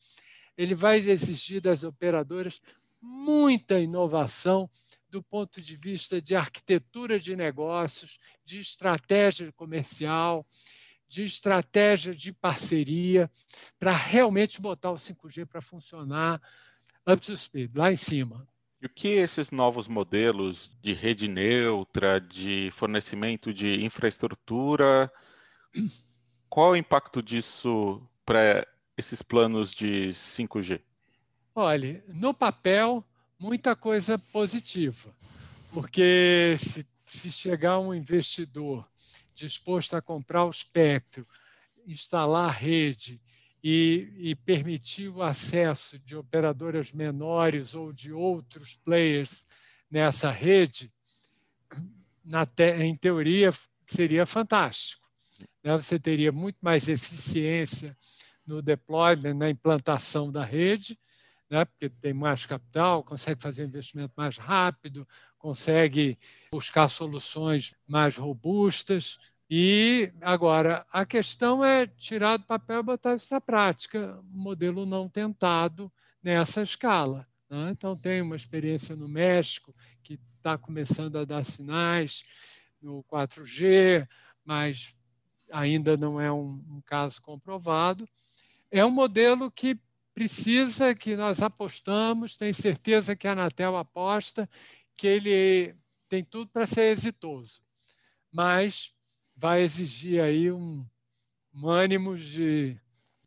ele 0.59 0.75
vai 0.75 0.99
exigir 0.99 1.61
das 1.61 1.85
operadoras 1.85 2.61
muita 3.01 3.81
inovação 3.81 4.69
do 5.09 5.23
ponto 5.23 5.61
de 5.61 5.75
vista 5.75 6.21
de 6.21 6.37
arquitetura 6.37 7.19
de 7.19 7.35
negócios, 7.35 8.19
de 8.45 8.59
estratégia 8.59 9.51
comercial 9.53 10.47
de 11.11 11.25
estratégia 11.25 12.15
de 12.15 12.33
parceria 12.33 13.29
para 13.81 13.91
realmente 13.91 14.61
botar 14.61 14.93
o 14.93 14.95
5G 14.95 15.45
para 15.45 15.61
funcionar 15.61 16.41
up 17.05 17.21
to 17.21 17.37
speed, 17.37 17.75
lá 17.75 17.91
em 17.91 17.97
cima. 17.97 18.47
E 18.81 18.87
o 18.87 18.89
que 18.89 19.09
esses 19.09 19.51
novos 19.51 19.89
modelos 19.89 20.71
de 20.81 20.95
rede 20.95 21.27
neutra, 21.27 22.21
de 22.21 22.71
fornecimento 22.73 23.53
de 23.53 23.85
infraestrutura, 23.85 25.13
qual 26.49 26.71
o 26.71 26.77
impacto 26.77 27.21
disso 27.21 28.01
para 28.25 28.65
esses 28.97 29.21
planos 29.21 29.75
de 29.75 30.11
5G? 30.11 30.81
Olha, 31.53 32.05
no 32.07 32.33
papel, 32.33 33.05
muita 33.37 33.75
coisa 33.75 34.17
positiva, 34.17 35.13
porque 35.75 36.55
se, 36.57 36.87
se 37.05 37.33
chegar 37.33 37.81
um 37.81 37.93
investidor 37.93 38.90
disposto 39.47 39.95
a 39.95 40.03
comprar 40.03 40.45
o 40.45 40.51
espectro, 40.51 41.27
instalar 41.87 42.49
a 42.49 42.53
rede 42.53 43.21
e, 43.63 44.13
e 44.17 44.35
permitir 44.35 45.09
o 45.09 45.23
acesso 45.23 45.99
de 45.99 46.17
operadoras 46.17 46.93
menores 46.93 47.75
ou 47.75 47.93
de 47.93 48.13
outros 48.13 48.77
players 48.77 49.47
nessa 49.91 50.31
rede, 50.31 50.93
te, 52.55 52.73
em 52.83 52.97
teoria, 52.97 53.51
seria 53.87 54.25
fantástico. 54.25 55.09
Né? 55.63 55.77
Você 55.77 55.99
teria 55.99 56.31
muito 56.31 56.59
mais 56.61 56.89
eficiência 56.89 57.97
no 58.47 58.63
deployment, 58.63 59.35
na 59.35 59.51
implantação 59.51 60.31
da 60.31 60.45
rede, 60.45 60.99
né? 61.51 61.65
porque 61.65 61.89
tem 61.89 62.15
mais 62.15 62.47
capital, 62.47 63.03
consegue 63.03 63.43
fazer 63.43 63.65
um 63.65 63.69
investimento 63.69 64.15
mais 64.17 64.39
rápido, 64.39 65.07
consegue 65.37 66.17
buscar 66.53 66.89
soluções 66.89 67.75
mais 67.87 68.17
robustas. 68.17 69.19
E 69.51 70.13
agora, 70.21 70.87
a 70.93 71.05
questão 71.05 71.65
é 71.65 71.87
tirar 71.87 72.37
do 72.37 72.45
papel 72.45 72.81
e 72.81 72.85
botar 72.85 73.17
isso 73.17 73.35
na 73.35 73.41
prática, 73.41 74.23
modelo 74.31 74.87
não 74.87 75.09
tentado 75.09 75.93
nessa 76.23 76.63
escala. 76.63 77.27
Né? 77.49 77.71
Então, 77.73 77.97
tem 77.97 78.23
uma 78.23 78.37
experiência 78.37 78.95
no 78.95 79.09
México 79.09 79.75
que 80.05 80.21
está 80.37 80.57
começando 80.57 81.17
a 81.19 81.25
dar 81.25 81.45
sinais 81.45 82.25
no 82.81 83.03
4G, 83.05 84.07
mas 84.45 84.97
ainda 85.51 85.97
não 85.97 86.21
é 86.21 86.31
um, 86.31 86.65
um 86.69 86.81
caso 86.87 87.21
comprovado. 87.21 88.09
É 88.71 88.85
um 88.85 88.91
modelo 88.91 89.51
que 89.51 89.81
precisa, 90.21 90.95
que 90.95 91.17
nós 91.17 91.43
apostamos, 91.43 92.37
tem 92.37 92.53
certeza 92.53 93.17
que 93.17 93.27
a 93.27 93.33
Anatel 93.33 93.75
aposta, 93.75 94.47
que 94.95 95.07
ele 95.07 95.75
tem 96.11 96.23
tudo 96.23 96.51
para 96.51 96.67
ser 96.67 96.93
exitoso, 96.93 97.63
mas 98.31 98.95
vai 99.35 99.63
exigir 99.63 100.23
aí 100.23 100.53
um, 100.53 100.87
um 101.55 101.71
ânimo 101.71 102.15
de 102.19 102.79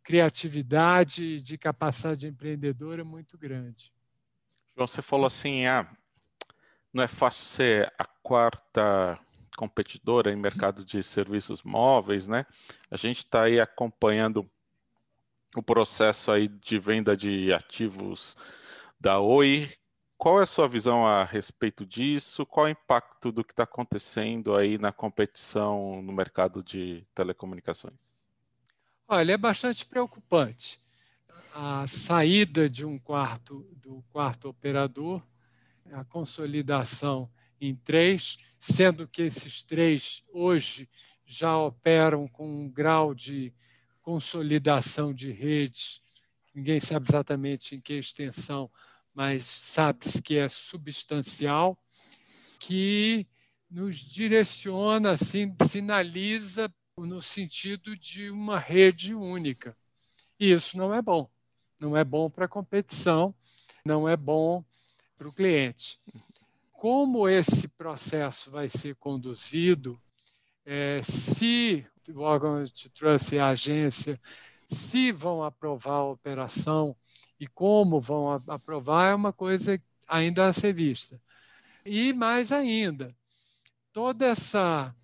criatividade, 0.04 1.42
de 1.42 1.58
capacidade 1.58 2.28
empreendedora 2.28 3.04
muito 3.04 3.40
grande. 3.40 3.92
João, 4.76 4.86
você 4.86 5.02
falou 5.02 5.26
assim, 5.26 5.66
ah, 5.66 5.92
não 6.94 7.02
é 7.04 7.08
fácil 7.08 7.46
ser 7.46 7.92
a 7.98 8.06
quarta 8.06 9.20
competidora 9.58 10.32
em 10.32 10.36
mercado 10.36 10.86
de 10.86 11.02
serviços 11.02 11.64
móveis, 11.64 12.28
né? 12.28 12.46
A 12.92 12.98
gente 12.98 13.18
está 13.18 13.46
aí 13.46 13.60
acompanhando 13.60 14.48
o 15.56 15.62
processo 15.62 16.32
aí 16.32 16.48
de 16.48 16.80
venda 16.80 17.16
de 17.16 17.54
ativos 17.54 18.36
da 19.00 19.20
Oi. 19.20 19.72
Qual 20.18 20.40
é 20.40 20.44
a 20.44 20.48
sua 20.48 20.68
visão 20.68 21.06
a 21.06 21.24
respeito 21.24 21.86
disso? 21.86 22.46
Qual 22.46 22.68
é 22.68 22.70
o 22.70 22.72
impacto 22.72 23.32
do 23.32 23.44
que 23.44 23.52
está 23.52 23.64
acontecendo 23.64 24.56
aí 24.56 24.78
na 24.78 24.92
competição 24.92 26.02
no 26.02 26.14
mercado 26.14 26.64
de 26.64 27.06
telecomunicações? 27.14 28.30
Olha, 29.08 29.34
é 29.34 29.38
bastante 29.38 29.86
preocupante. 29.86 30.82
A 31.54 31.86
saída 31.86 32.70
de 32.70 32.86
um 32.86 32.98
quarto 32.98 33.68
do 33.76 34.04
quarto 34.12 34.48
operador, 34.48 35.22
a 35.92 36.04
consolidação 36.06 37.30
em 37.60 37.76
três, 37.76 38.38
sendo 38.58 39.08
que 39.08 39.22
esses 39.22 39.64
três 39.64 40.24
hoje 40.32 40.90
já 41.26 41.58
operam 41.58 42.28
com 42.28 42.48
um 42.48 42.70
grau 42.70 43.14
de 43.14 43.54
consolidação 44.04 45.14
de 45.14 45.32
redes, 45.32 46.02
ninguém 46.54 46.80
sabe 46.80 47.08
exatamente 47.10 47.76
em 47.76 47.82
que 47.82 47.94
extensão, 47.94 48.70
mas 49.14 49.46
sabe-se 49.46 50.22
que 50.22 50.38
é 50.38 50.48
substancial, 50.48 51.80
que 52.60 53.26
nos 53.70 53.98
direciona, 53.98 55.12
assim, 55.12 55.56
sinaliza 55.68 56.72
no 56.98 57.22
sentido 57.22 57.96
de 57.98 58.30
uma 58.30 58.60
rede 58.60 59.16
única. 59.16 59.76
E 60.40 60.52
isso 60.52 60.78
não 60.78 60.94
é 60.94 61.02
bom. 61.02 61.30
Não 61.80 61.98
é 61.98 62.04
bom 62.04 62.30
para 62.30 62.46
a 62.46 62.50
competição, 62.50 63.34
não 63.86 64.08
é 64.08 64.16
bom 64.16 64.64
para 65.18 65.28
o 65.28 65.34
cliente. 65.34 66.00
Como 66.72 67.28
esse 67.28 67.68
processo 67.70 68.52
vai 68.52 68.70
ser 68.70 68.96
conduzido, 68.96 70.00
é, 70.66 71.02
se 71.04 71.86
o 72.12 72.22
órgão 72.22 72.56
antitrust 72.56 73.34
e 73.34 73.40
a 73.40 73.50
agência, 73.50 74.20
se 74.66 75.12
vão 75.12 75.44
aprovar 75.44 75.96
a 75.96 76.06
operação 76.06 76.96
e 77.40 77.48
como 77.48 78.00
vão 78.00 78.42
aprovar, 78.48 79.12
é 79.12 79.16
uma 79.16 79.34
coisa 79.34 79.82
ainda 80.08 80.48
a 80.48 80.54
ser 80.54 80.74
vista. 80.74 81.22
E 81.86 82.14
mais 82.14 82.52
ainda, 82.52 83.16
toda 83.92 84.26
essa 84.26 84.96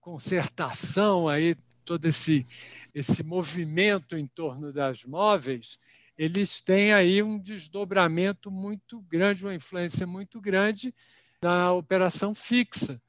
concertação 0.00 1.28
aí, 1.28 1.54
todo 1.84 2.06
esse, 2.06 2.46
esse 2.94 3.22
movimento 3.22 4.16
em 4.16 4.26
torno 4.26 4.72
das 4.72 5.04
móveis, 5.04 5.78
eles 6.16 6.60
têm 6.60 6.92
aí 6.92 7.22
um 7.22 7.38
desdobramento 7.38 8.50
muito 8.50 9.00
grande, 9.02 9.44
uma 9.44 9.54
influência 9.54 10.06
muito 10.06 10.40
grande 10.40 10.94
na 11.42 11.72
operação 11.72 12.34
fixa 12.34 13.00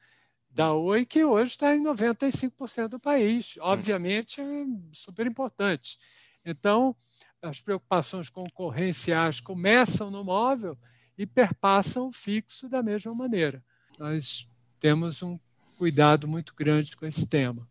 da 0.53 0.71
Oi, 0.73 1.03
que 1.03 1.25
hoje 1.25 1.51
está 1.51 1.75
em 1.75 1.83
95% 1.83 2.87
do 2.87 2.99
país. 2.99 3.55
Obviamente, 3.59 4.39
é 4.39 4.65
super 4.91 5.25
importante. 5.25 5.97
Então, 6.45 6.95
as 7.41 7.59
preocupações 7.59 8.29
concorrenciais 8.29 9.39
começam 9.39 10.11
no 10.11 10.23
móvel 10.23 10.77
e 11.17 11.25
perpassam 11.25 12.07
o 12.07 12.11
fixo 12.11 12.69
da 12.69 12.83
mesma 12.83 13.13
maneira. 13.15 13.63
Nós 13.97 14.47
temos 14.79 15.23
um 15.23 15.39
cuidado 15.77 16.27
muito 16.27 16.53
grande 16.55 16.95
com 16.95 17.05
esse 17.05 17.27
tema. 17.27 17.67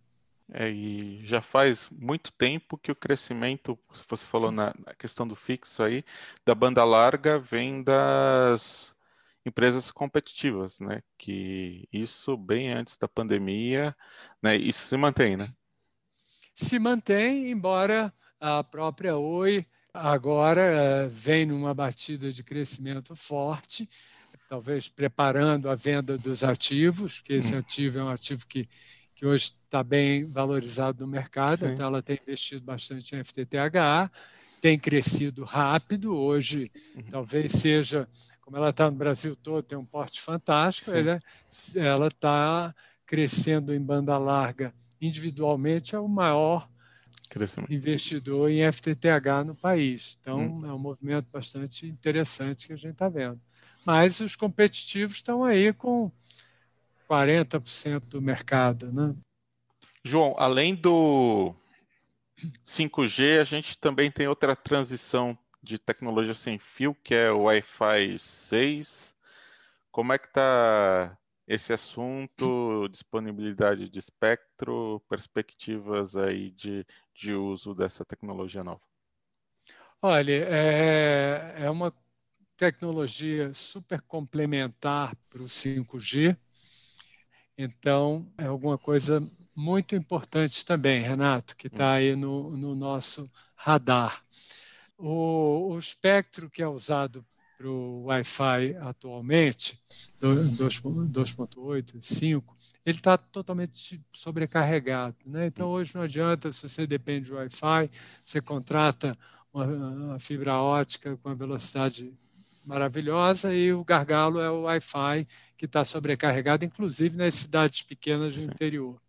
É, 0.52 0.68
e 0.68 1.24
já 1.24 1.40
faz 1.40 1.88
muito 1.90 2.32
tempo 2.32 2.76
que 2.76 2.90
o 2.90 2.96
crescimento, 2.96 3.78
você 4.08 4.26
falou 4.26 4.50
na, 4.50 4.74
na 4.84 4.92
questão 4.94 5.26
do 5.26 5.34
fixo 5.36 5.82
aí, 5.82 6.04
da 6.44 6.54
banda 6.54 6.84
larga 6.84 7.38
vem 7.38 7.82
das 7.82 8.94
empresas 9.44 9.90
competitivas, 9.90 10.80
né? 10.80 11.02
Que 11.18 11.88
isso 11.92 12.36
bem 12.36 12.72
antes 12.72 12.96
da 12.96 13.08
pandemia, 13.08 13.94
né? 14.42 14.56
Isso 14.56 14.86
se 14.86 14.96
mantém, 14.96 15.36
né? 15.36 15.48
Se 16.54 16.78
mantém, 16.78 17.50
embora 17.50 18.12
a 18.40 18.62
própria 18.62 19.16
Oi 19.16 19.66
agora 19.94 21.06
uh, 21.06 21.10
vem 21.10 21.44
numa 21.44 21.74
batida 21.74 22.30
de 22.30 22.42
crescimento 22.42 23.14
forte, 23.14 23.88
talvez 24.48 24.88
preparando 24.88 25.68
a 25.68 25.74
venda 25.74 26.16
dos 26.16 26.42
ativos, 26.42 27.20
que 27.20 27.34
esse 27.34 27.54
hum. 27.54 27.58
ativo 27.58 27.98
é 27.98 28.04
um 28.04 28.08
ativo 28.08 28.46
que, 28.46 28.68
que 29.14 29.26
hoje 29.26 29.44
está 29.44 29.82
bem 29.82 30.24
valorizado 30.24 31.04
no 31.04 31.10
mercado, 31.10 31.60
Sim. 31.60 31.72
então 31.72 31.86
ela 31.86 32.02
tem 32.02 32.18
investido 32.22 32.64
bastante 32.64 33.14
em 33.14 33.22
FTTH, 33.22 34.10
tem 34.60 34.78
crescido 34.78 35.44
rápido, 35.44 36.16
hoje 36.16 36.70
uhum. 36.94 37.02
talvez 37.10 37.52
seja 37.52 38.08
como 38.42 38.56
ela 38.56 38.68
está 38.68 38.90
no 38.90 38.96
Brasil 38.96 39.34
todo, 39.34 39.62
tem 39.62 39.78
um 39.78 39.84
porte 39.84 40.20
fantástico, 40.20 40.90
ela 41.76 42.08
está 42.08 42.74
crescendo 43.06 43.74
em 43.74 43.80
banda 43.80 44.18
larga 44.18 44.74
individualmente, 45.00 45.94
é 45.94 45.98
o 45.98 46.06
maior 46.06 46.68
investidor 47.70 48.50
em 48.50 48.70
FTTH 48.70 49.44
no 49.46 49.54
país. 49.54 50.18
Então, 50.20 50.38
hum. 50.38 50.66
é 50.66 50.72
um 50.72 50.78
movimento 50.78 51.26
bastante 51.32 51.86
interessante 51.86 52.66
que 52.66 52.72
a 52.72 52.76
gente 52.76 52.92
está 52.92 53.08
vendo. 53.08 53.40
Mas 53.86 54.20
os 54.20 54.36
competitivos 54.36 55.16
estão 55.16 55.42
aí 55.42 55.72
com 55.72 56.12
40% 57.08 58.08
do 58.08 58.20
mercado. 58.20 58.92
Né? 58.92 59.16
João, 60.04 60.34
além 60.36 60.74
do 60.74 61.54
5G, 62.64 63.40
a 63.40 63.44
gente 63.44 63.78
também 63.78 64.10
tem 64.10 64.28
outra 64.28 64.54
transição 64.54 65.36
de 65.62 65.78
tecnologia 65.78 66.34
sem 66.34 66.58
fio, 66.58 66.94
que 66.94 67.14
é 67.14 67.30
o 67.30 67.42
Wi-Fi 67.42 68.18
6. 68.18 69.16
Como 69.90 70.12
é 70.12 70.18
que 70.18 70.26
está 70.26 71.16
esse 71.46 71.72
assunto, 71.72 72.88
disponibilidade 72.88 73.88
de 73.88 73.98
espectro, 73.98 75.02
perspectivas 75.08 76.16
aí 76.16 76.50
de, 76.50 76.86
de 77.14 77.34
uso 77.34 77.74
dessa 77.74 78.04
tecnologia 78.04 78.64
nova? 78.64 78.80
Olha, 80.00 80.32
é, 80.32 81.54
é 81.58 81.70
uma 81.70 81.94
tecnologia 82.56 83.52
super 83.52 84.00
complementar 84.02 85.14
para 85.28 85.42
o 85.42 85.46
5G, 85.46 86.36
então 87.56 88.32
é 88.38 88.46
alguma 88.46 88.78
coisa 88.78 89.20
muito 89.54 89.94
importante 89.94 90.64
também, 90.64 91.02
Renato, 91.02 91.56
que 91.56 91.66
está 91.66 91.84
hum. 91.84 91.92
aí 91.92 92.16
no, 92.16 92.56
no 92.56 92.74
nosso 92.74 93.30
radar. 93.54 94.24
O, 95.04 95.72
o 95.72 95.78
espectro 95.78 96.48
que 96.48 96.62
é 96.62 96.68
usado 96.68 97.26
para 97.58 97.68
o 97.68 98.04
Wi-Fi 98.04 98.76
atualmente, 98.80 99.76
2.8, 100.20 102.00
5, 102.00 102.56
ele 102.86 102.98
está 102.98 103.16
totalmente 103.16 104.00
sobrecarregado. 104.12 105.16
Né? 105.26 105.46
Então, 105.46 105.68
hoje 105.70 105.96
não 105.96 106.02
adianta, 106.02 106.52
se 106.52 106.68
você 106.68 106.86
depende 106.86 107.28
do 107.28 107.34
Wi-Fi, 107.34 107.90
você 108.22 108.40
contrata 108.40 109.18
uma, 109.52 109.66
uma 109.66 110.18
fibra 110.20 110.56
ótica 110.60 111.16
com 111.16 111.28
a 111.28 111.34
velocidade 111.34 112.12
maravilhosa 112.64 113.52
e 113.52 113.72
o 113.72 113.84
gargalo 113.84 114.38
é 114.38 114.48
o 114.48 114.62
Wi-Fi 114.62 115.26
que 115.56 115.64
está 115.64 115.84
sobrecarregado, 115.84 116.64
inclusive 116.64 117.16
nas 117.16 117.34
cidades 117.34 117.82
pequenas 117.82 118.36
do 118.36 118.40
Sim. 118.40 118.50
interior. 118.50 119.00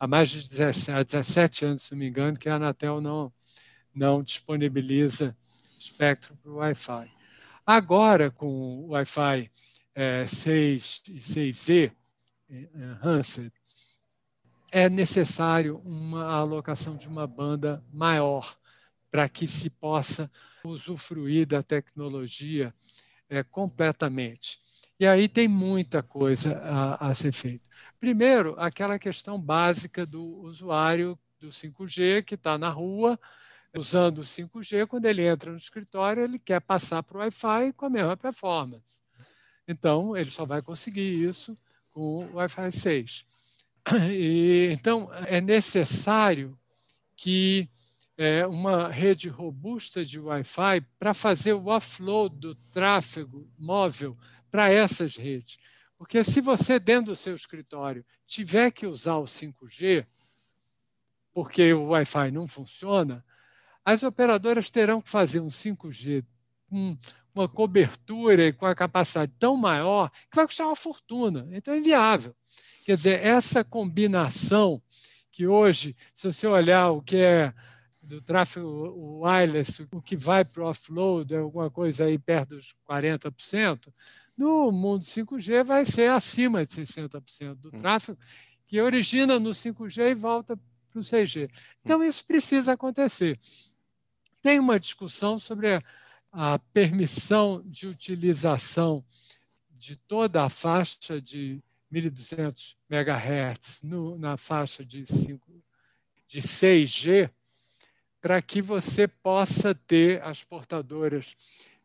Há 0.00 0.06
mais 0.06 0.30
de 0.30 0.40
17, 0.48 1.12
17 1.12 1.64
anos, 1.66 1.82
se 1.82 1.92
não 1.92 1.98
me 1.98 2.08
engano, 2.08 2.38
que 2.38 2.48
a 2.48 2.54
Anatel 2.54 3.00
não, 3.00 3.30
não 3.98 4.22
disponibiliza 4.22 5.36
espectro 5.78 6.36
para 6.36 6.50
o 6.50 6.56
Wi-Fi. 6.56 7.10
Agora, 7.66 8.30
com 8.30 8.46
o 8.46 8.88
Wi-Fi 8.90 9.50
é, 9.94 10.26
6 10.26 11.02
e 11.08 11.16
6E 11.16 11.92
Enhanced, 12.48 13.52
é 14.70 14.88
necessário 14.88 15.78
uma 15.84 16.24
alocação 16.24 16.96
de 16.96 17.08
uma 17.08 17.26
banda 17.26 17.84
maior 17.92 18.56
para 19.10 19.28
que 19.28 19.46
se 19.46 19.68
possa 19.68 20.30
usufruir 20.64 21.46
da 21.46 21.62
tecnologia 21.62 22.72
é, 23.28 23.42
completamente. 23.42 24.60
E 25.00 25.06
aí 25.06 25.28
tem 25.28 25.48
muita 25.48 26.02
coisa 26.02 26.58
a, 26.58 27.08
a 27.08 27.14
ser 27.14 27.32
feita. 27.32 27.68
Primeiro, 27.98 28.54
aquela 28.58 28.98
questão 28.98 29.40
básica 29.40 30.04
do 30.04 30.24
usuário 30.42 31.18
do 31.40 31.48
5G 31.48 32.24
que 32.24 32.34
está 32.34 32.58
na 32.58 32.68
rua 32.68 33.18
usando 33.76 34.18
o 34.18 34.24
5G, 34.24 34.86
quando 34.86 35.06
ele 35.06 35.26
entra 35.26 35.50
no 35.50 35.56
escritório, 35.56 36.24
ele 36.24 36.38
quer 36.38 36.60
passar 36.60 37.02
para 37.02 37.18
o 37.18 37.20
Wi-Fi 37.20 37.72
com 37.74 37.86
a 37.86 37.90
mesma 37.90 38.16
performance. 38.16 39.02
Então, 39.66 40.16
ele 40.16 40.30
só 40.30 40.44
vai 40.44 40.62
conseguir 40.62 41.26
isso 41.26 41.56
com 41.90 42.24
o 42.24 42.34
Wi-Fi 42.36 42.72
6. 42.72 43.26
E, 44.10 44.70
então, 44.72 45.10
é 45.26 45.40
necessário 45.40 46.58
que 47.16 47.68
é, 48.16 48.46
uma 48.46 48.88
rede 48.88 49.28
robusta 49.28 50.04
de 50.04 50.18
Wi-Fi 50.18 50.80
para 50.98 51.14
fazer 51.14 51.52
o 51.52 51.68
offload 51.68 52.36
do 52.36 52.54
tráfego 52.54 53.48
móvel 53.58 54.16
para 54.50 54.70
essas 54.70 55.16
redes. 55.16 55.58
Porque 55.96 56.22
se 56.22 56.40
você, 56.40 56.78
dentro 56.78 57.12
do 57.12 57.16
seu 57.16 57.34
escritório, 57.34 58.04
tiver 58.26 58.70
que 58.70 58.86
usar 58.86 59.16
o 59.16 59.24
5G, 59.24 60.06
porque 61.32 61.72
o 61.72 61.88
Wi-Fi 61.88 62.30
não 62.30 62.48
funciona, 62.48 63.24
as 63.88 64.02
operadoras 64.02 64.70
terão 64.70 65.00
que 65.00 65.08
fazer 65.08 65.40
um 65.40 65.48
5G 65.48 66.22
com 66.68 66.94
uma 67.34 67.48
cobertura 67.48 68.48
e 68.48 68.52
com 68.52 68.66
a 68.66 68.74
capacidade 68.74 69.32
tão 69.38 69.56
maior 69.56 70.10
que 70.30 70.36
vai 70.36 70.46
custar 70.46 70.66
uma 70.66 70.76
fortuna. 70.76 71.48
Então 71.52 71.72
é 71.72 71.78
inviável. 71.78 72.36
Quer 72.84 72.92
dizer, 72.92 73.24
essa 73.24 73.64
combinação 73.64 74.82
que 75.32 75.46
hoje, 75.46 75.96
se 76.12 76.30
você 76.30 76.46
olhar 76.46 76.90
o 76.90 77.00
que 77.00 77.16
é 77.16 77.54
do 78.02 78.20
tráfego 78.20 79.22
wireless, 79.22 79.88
o 79.90 80.02
que 80.02 80.16
vai 80.16 80.44
para 80.44 80.64
o 80.64 80.68
offload 80.68 81.34
é 81.34 81.38
alguma 81.38 81.70
coisa 81.70 82.04
aí 82.04 82.18
perto 82.18 82.56
dos 82.56 82.76
40%, 82.86 83.90
no 84.36 84.70
mundo 84.70 85.02
5G 85.02 85.64
vai 85.64 85.86
ser 85.86 86.10
acima 86.10 86.62
de 86.66 86.72
60% 86.72 87.54
do 87.54 87.68
hum. 87.68 87.70
tráfego, 87.72 88.18
que 88.66 88.82
origina 88.82 89.40
no 89.40 89.50
5G 89.50 90.10
e 90.10 90.14
volta 90.14 90.58
para 90.90 91.00
o 91.00 91.02
6G. 91.02 91.48
Então, 91.82 92.02
isso 92.02 92.26
precisa 92.26 92.72
acontecer. 92.72 93.38
Tem 94.40 94.58
uma 94.58 94.78
discussão 94.78 95.38
sobre 95.38 95.78
a 96.30 96.58
permissão 96.72 97.62
de 97.66 97.86
utilização 97.86 99.04
de 99.70 99.96
toda 99.96 100.44
a 100.44 100.48
faixa 100.48 101.20
de 101.20 101.62
1.200 101.92 102.76
MHz 102.90 103.82
no, 103.82 104.18
na 104.18 104.36
faixa 104.36 104.84
de, 104.84 105.06
5, 105.06 105.62
de 106.26 106.40
6G, 106.40 107.30
para 108.20 108.42
que 108.42 108.60
você 108.60 109.08
possa 109.08 109.74
ter 109.74 110.22
as 110.22 110.44
portadoras 110.44 111.36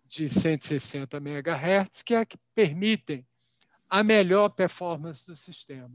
de 0.06 0.28
160 0.28 1.18
MHz, 1.18 2.04
que 2.04 2.14
é 2.14 2.26
que 2.26 2.38
permitem 2.54 3.26
a 3.90 4.04
melhor 4.04 4.50
performance 4.50 5.26
do 5.26 5.36
sistema. 5.36 5.92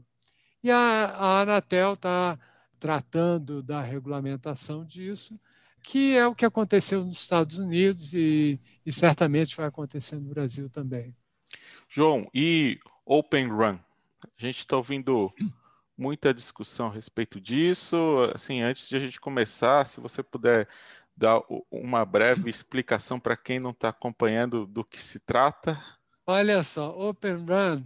E 0.63 0.71
a, 0.71 0.77
a 0.77 1.41
Anatel 1.41 1.93
está 1.93 2.39
tratando 2.79 3.61
da 3.61 3.81
regulamentação 3.81 4.85
disso, 4.85 5.39
que 5.83 6.15
é 6.15 6.25
o 6.27 6.35
que 6.35 6.45
aconteceu 6.45 7.03
nos 7.03 7.13
Estados 7.13 7.57
Unidos 7.57 8.13
e, 8.13 8.59
e 8.85 8.91
certamente 8.91 9.55
vai 9.55 9.67
acontecer 9.67 10.15
no 10.15 10.29
Brasil 10.29 10.69
também. 10.69 11.15
João, 11.87 12.29
e 12.33 12.79
Open 13.05 13.47
Run? 13.47 13.79
A 14.23 14.27
gente 14.37 14.59
está 14.59 14.77
ouvindo 14.77 15.33
muita 15.97 16.33
discussão 16.33 16.87
a 16.87 16.93
respeito 16.93 17.39
disso. 17.39 17.97
Assim, 18.33 18.61
antes 18.61 18.87
de 18.87 18.95
a 18.95 18.99
gente 18.99 19.19
começar, 19.19 19.85
se 19.85 19.99
você 19.99 20.21
puder 20.21 20.67
dar 21.19 21.41
uma 21.69 22.05
breve 22.05 22.49
explicação 22.49 23.19
para 23.19 23.35
quem 23.35 23.59
não 23.59 23.71
está 23.71 23.89
acompanhando 23.89 24.65
do 24.65 24.85
que 24.85 25.03
se 25.03 25.19
trata. 25.19 25.83
Olha 26.25 26.63
só, 26.63 26.97
Open 26.97 27.45
Run 27.45 27.83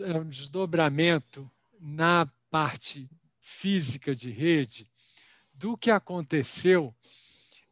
é 0.00 0.18
um 0.18 0.26
desdobramento 0.26 1.50
na 1.78 2.26
parte 2.50 3.10
física 3.40 4.14
de 4.14 4.30
rede 4.30 4.88
do 5.52 5.76
que 5.76 5.90
aconteceu 5.90 6.94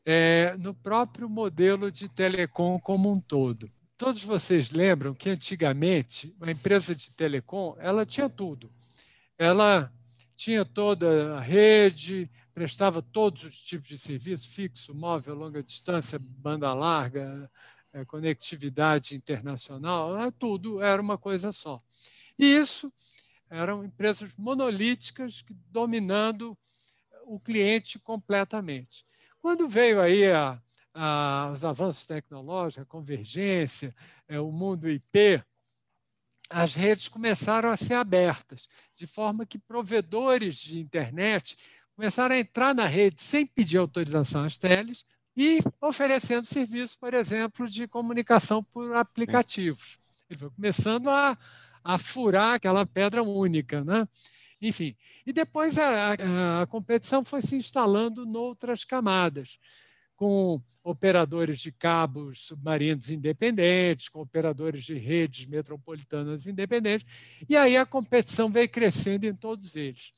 é, 0.04 0.56
no 0.58 0.74
próprio 0.74 1.28
modelo 1.28 1.90
de 1.90 2.08
telecom 2.08 2.78
como 2.78 3.10
um 3.10 3.20
todo. 3.20 3.70
Todos 3.96 4.24
vocês 4.24 4.70
lembram 4.70 5.14
que 5.14 5.28
antigamente 5.28 6.34
a 6.40 6.50
empresa 6.50 6.94
de 6.94 7.10
telecom 7.12 7.76
ela 7.78 8.06
tinha 8.06 8.28
tudo. 8.28 8.72
Ela 9.36 9.92
tinha 10.34 10.64
toda 10.64 11.36
a 11.36 11.40
rede, 11.40 12.30
prestava 12.54 13.02
todos 13.02 13.44
os 13.44 13.62
tipos 13.62 13.88
de 13.88 13.98
serviço, 13.98 14.48
fixo, 14.48 14.94
móvel, 14.94 15.34
longa 15.34 15.62
distância, 15.62 16.18
banda 16.18 16.72
larga, 16.72 17.50
é, 17.92 18.04
conectividade 18.04 19.16
internacional, 19.16 20.16
é, 20.18 20.30
tudo 20.30 20.80
era 20.80 21.00
uma 21.00 21.18
coisa 21.18 21.52
só. 21.52 21.78
E 22.38 22.44
isso 22.44 22.92
eram 23.48 23.84
empresas 23.84 24.34
monolíticas 24.36 25.44
dominando 25.70 26.56
o 27.24 27.38
cliente 27.38 27.98
completamente. 27.98 29.04
Quando 29.40 29.68
veio 29.68 30.00
aí 30.00 30.31
a, 30.31 30.61
a, 30.94 31.50
os 31.53 31.64
avanços 31.64 32.05
tecnológicos, 32.05 32.83
a 32.83 32.87
convergência, 32.87 33.94
é, 34.29 34.38
o 34.38 34.53
mundo 34.53 34.88
IP, 34.88 35.42
as 36.50 36.74
redes 36.74 37.09
começaram 37.09 37.70
a 37.70 37.76
ser 37.76 37.94
abertas, 37.94 38.68
de 38.94 39.07
forma 39.07 39.46
que 39.46 39.59
provedores 39.59 40.57
de 40.57 40.81
internet 40.81 41.57
começaram 41.94 42.35
a 42.35 42.38
entrar 42.38 42.74
na 42.74 42.87
rede 42.87 43.22
sem 43.22 43.46
pedir 43.46 43.79
autorização 43.79 44.44
às 44.44 44.59
teles 44.59 45.05
e 45.37 45.61
oferecendo 45.81 46.44
serviços, 46.44 46.96
por 46.96 47.14
exemplo, 47.14 47.66
de 47.68 47.87
comunicação 47.87 48.64
por 48.64 48.94
aplicativos. 48.96 49.98
Ele 50.29 50.38
foi 50.38 50.50
começando 50.50 51.09
a, 51.09 51.38
a 51.85 51.96
furar 51.98 52.55
aquela 52.55 52.85
pedra 52.85 53.22
única. 53.22 53.85
Né? 53.85 54.07
Enfim, 54.60 54.94
e 55.24 55.32
depois 55.32 55.78
a, 55.78 56.12
a, 56.12 56.62
a 56.62 56.66
competição 56.66 57.24
foi 57.24 57.40
se 57.40 57.56
instalando 57.56 58.26
noutras 58.26 58.84
camadas, 58.84 59.58
com 60.14 60.62
operadores 60.84 61.60
de 61.60 61.72
cabos 61.72 62.40
submarinos 62.40 63.08
independentes, 63.08 64.10
com 64.10 64.20
operadores 64.20 64.84
de 64.84 64.94
redes 64.94 65.46
metropolitanas 65.46 66.46
independentes, 66.46 67.06
e 67.48 67.56
aí 67.56 67.74
a 67.76 67.86
competição 67.86 68.50
veio 68.50 68.68
crescendo 68.68 69.24
em 69.24 69.34
todos 69.34 69.76
eles. 69.76 70.12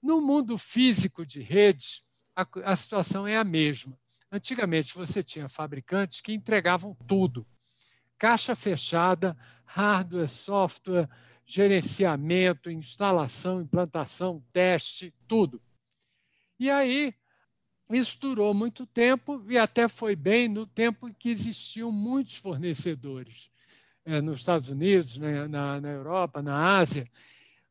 No 0.00 0.20
mundo 0.20 0.56
físico 0.56 1.26
de 1.26 1.40
redes, 1.40 2.04
a, 2.36 2.46
a 2.64 2.76
situação 2.76 3.26
é 3.26 3.36
a 3.36 3.42
mesma. 3.42 3.98
Antigamente 4.30 4.94
você 4.94 5.22
tinha 5.22 5.48
fabricantes 5.48 6.20
que 6.20 6.32
entregavam 6.32 6.96
tudo: 7.06 7.46
caixa 8.16 8.54
fechada, 8.54 9.36
hardware, 9.64 10.28
software, 10.28 11.08
gerenciamento, 11.44 12.70
instalação, 12.70 13.60
implantação, 13.60 14.42
teste, 14.52 15.14
tudo. 15.26 15.60
E 16.58 16.70
aí, 16.70 17.14
isso 17.90 18.18
durou 18.20 18.54
muito 18.54 18.86
tempo 18.86 19.44
e 19.48 19.58
até 19.58 19.88
foi 19.88 20.16
bem 20.16 20.48
no 20.48 20.66
tempo 20.66 21.08
em 21.08 21.12
que 21.12 21.28
existiam 21.28 21.90
muitos 21.90 22.36
fornecedores 22.36 23.50
é, 24.04 24.20
nos 24.20 24.40
Estados 24.40 24.68
Unidos, 24.68 25.18
né, 25.18 25.46
na, 25.46 25.80
na 25.80 25.90
Europa, 25.90 26.42
na 26.42 26.78
Ásia. 26.78 27.08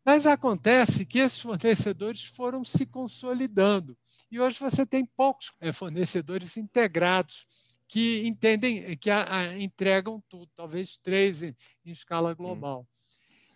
Mas 0.03 0.25
acontece 0.25 1.05
que 1.05 1.19
esses 1.19 1.39
fornecedores 1.39 2.25
foram 2.25 2.63
se 2.63 2.85
consolidando. 2.85 3.97
E 4.31 4.39
hoje 4.39 4.59
você 4.59 4.85
tem 4.85 5.05
poucos 5.05 5.53
é, 5.59 5.71
fornecedores 5.71 6.57
integrados 6.57 7.45
que 7.87 8.25
entendem, 8.25 8.97
que 8.97 9.09
a, 9.09 9.39
a, 9.39 9.59
entregam 9.59 10.23
tudo, 10.29 10.49
talvez 10.55 10.97
três 10.97 11.43
em, 11.43 11.55
em 11.85 11.91
escala 11.91 12.33
global. 12.33 12.81
Hum. 12.81 13.00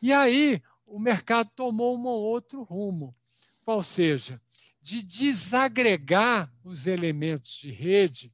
E 0.05 0.13
aí 0.13 0.61
o 0.85 0.99
mercado 0.99 1.49
tomou 1.55 1.97
um 1.97 2.05
outro 2.05 2.61
rumo, 2.61 3.17
qual 3.63 3.81
seja, 3.81 4.39
de 4.79 5.01
desagregar 5.01 6.53
os 6.63 6.85
elementos 6.85 7.49
de 7.55 7.71
rede 7.71 8.31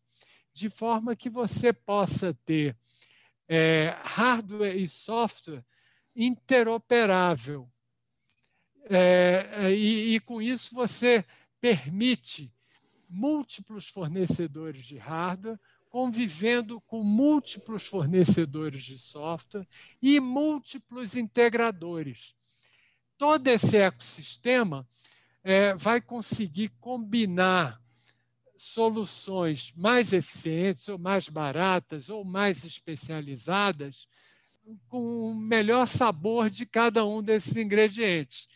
de 0.54 0.70
forma 0.70 1.16
que 1.16 1.30
você 1.30 1.72
possa 1.72 2.34
ter 2.44 2.76
é, 3.48 3.96
hardware 4.02 4.76
e 4.76 4.86
software 4.86 5.64
interoperável. 6.14 7.72
É, 8.90 9.72
e, 9.72 10.16
e 10.16 10.20
com 10.20 10.42
isso 10.42 10.76
você 10.76 11.24
permite 11.62 12.54
múltiplos 13.08 13.88
fornecedores 13.88 14.84
de 14.84 14.98
hardware 14.98 15.58
convivendo 15.92 16.80
com 16.82 17.04
múltiplos 17.04 17.86
fornecedores 17.86 18.82
de 18.82 18.98
software 18.98 19.68
e 20.02 20.22
múltiplos 20.22 21.18
integradores. 21.18 22.34
Todo 23.18 23.46
esse 23.50 23.76
ecossistema 23.76 24.88
é, 25.44 25.76
vai 25.76 26.00
conseguir 26.00 26.70
combinar 26.80 27.80
soluções 28.56 29.74
mais 29.76 30.14
eficientes, 30.14 30.88
ou 30.88 30.98
mais 30.98 31.28
baratas, 31.28 32.10
ou 32.10 32.24
mais 32.24 32.64
especializadas, 32.64 34.08
com 34.88 35.32
o 35.32 35.36
melhor 35.36 35.86
sabor 35.88 36.50
de 36.50 36.66
cada 36.66 37.06
um 37.06 37.22
desses 37.22 37.58
ingredientes. 37.58 38.48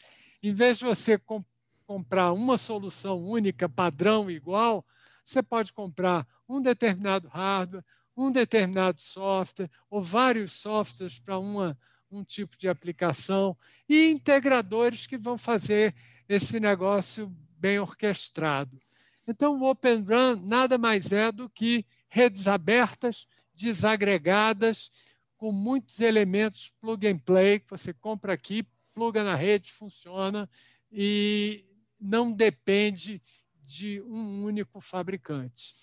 Em 0.42 0.54
vez 0.54 0.80
de 0.80 0.86
você 0.86 1.18
comp 1.18 1.46
comprar 1.86 2.34
uma 2.34 2.58
solução 2.58 3.24
única, 3.24 3.70
padrão, 3.70 4.32
igual, 4.32 4.84
você 5.26 5.42
pode 5.42 5.74
comprar 5.74 6.26
um 6.48 6.62
determinado 6.62 7.28
hardware, 7.28 7.84
um 8.16 8.32
determinado 8.32 9.02
software 9.02 9.70
ou 9.90 10.02
vários 10.02 10.54
softwares 10.54 11.20
para 11.20 11.38
um 11.40 12.24
tipo 12.24 12.58
de 12.58 12.70
aplicação 12.70 13.58
e 13.90 14.10
integradores 14.10 15.08
que 15.08 15.18
vão 15.18 15.38
fazer 15.38 15.94
esse 16.30 16.60
negócio 16.60 17.36
bem 17.58 17.80
orquestrado. 17.80 18.80
Então, 19.28 19.60
o 19.60 19.70
Open 19.70 20.04
Run 20.04 20.40
nada 20.44 20.78
mais 20.78 21.12
é 21.12 21.32
do 21.32 21.50
que 21.50 21.86
redes 22.08 22.48
abertas, 22.48 23.28
desagregadas, 23.54 24.92
com 25.36 25.52
muitos 25.52 26.00
elementos 26.00 26.72
plug 26.80 27.08
and 27.08 27.18
play, 27.18 27.60
que 27.60 27.70
você 27.70 27.92
compra 27.92 28.34
aqui, 28.34 28.66
pluga 28.94 29.24
na 29.24 29.36
rede, 29.36 29.72
funciona 29.72 30.50
e 30.92 31.66
não 32.00 32.32
depende 32.32 33.22
de 33.66 34.02
um 34.02 34.44
único 34.44 34.80
fabricante. 34.80 35.74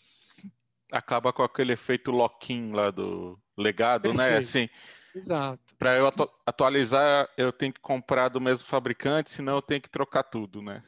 Acaba 0.92 1.32
com 1.32 1.42
aquele 1.42 1.72
efeito 1.72 2.10
lock-in 2.10 2.72
lá 2.72 2.90
do 2.90 3.38
legado, 3.56 4.12
né? 4.12 4.28
Perfeito. 4.28 4.32
né? 4.32 4.38
Assim, 4.38 4.68
Exato. 5.14 5.76
Para 5.78 5.96
eu 5.96 6.06
atu 6.06 6.30
atualizar, 6.46 7.28
eu 7.36 7.52
tenho 7.52 7.72
que 7.72 7.80
comprar 7.80 8.28
do 8.28 8.40
mesmo 8.40 8.66
fabricante, 8.66 9.30
senão 9.30 9.56
eu 9.56 9.62
tenho 9.62 9.80
que 9.80 9.90
trocar 9.90 10.22
tudo, 10.22 10.62
né? 10.62 10.82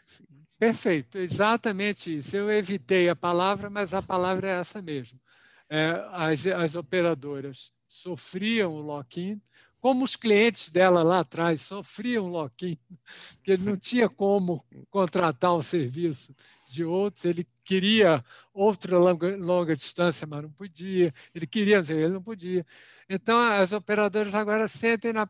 Perfeito, 0.58 1.18
exatamente 1.18 2.16
isso. 2.16 2.36
Eu 2.36 2.50
evitei 2.50 3.08
a 3.08 3.16
palavra, 3.16 3.68
mas 3.68 3.92
a 3.92 4.00
palavra 4.00 4.48
é 4.48 4.60
essa 4.60 4.80
mesmo. 4.80 5.20
É, 5.68 6.02
as, 6.12 6.46
as 6.46 6.74
operadoras 6.74 7.70
sofriam 7.86 8.72
o 8.72 8.80
lock-in, 8.80 9.40
como 9.84 10.02
os 10.02 10.16
clientes 10.16 10.70
dela 10.70 11.02
lá 11.02 11.20
atrás 11.20 11.60
sofriam 11.60 12.24
o 12.24 12.28
lock-in, 12.28 12.78
que 13.44 13.50
ele 13.50 13.64
não 13.64 13.76
tinha 13.76 14.08
como 14.08 14.64
contratar 14.88 15.52
o 15.52 15.62
serviço 15.62 16.34
de 16.66 16.82
outros, 16.82 17.26
ele 17.26 17.46
queria 17.62 18.24
outra 18.54 18.96
longa, 18.96 19.36
longa 19.36 19.76
distância, 19.76 20.26
mas 20.26 20.40
não 20.42 20.50
podia, 20.50 21.12
ele 21.34 21.46
queria, 21.46 21.82
ele 21.86 22.08
não 22.08 22.22
podia. 22.22 22.64
Então, 23.10 23.38
as 23.38 23.72
operadoras 23.72 24.34
agora 24.34 24.66
sentem 24.68 25.12
na 25.12 25.28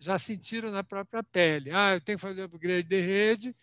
já 0.00 0.18
sentiram 0.18 0.72
na 0.72 0.82
própria 0.82 1.22
pele. 1.22 1.70
Ah, 1.70 1.94
eu 1.94 2.00
tenho 2.00 2.18
que 2.18 2.22
fazer 2.22 2.42
upgrade 2.42 2.88
de 2.88 3.00
rede, 3.00 3.56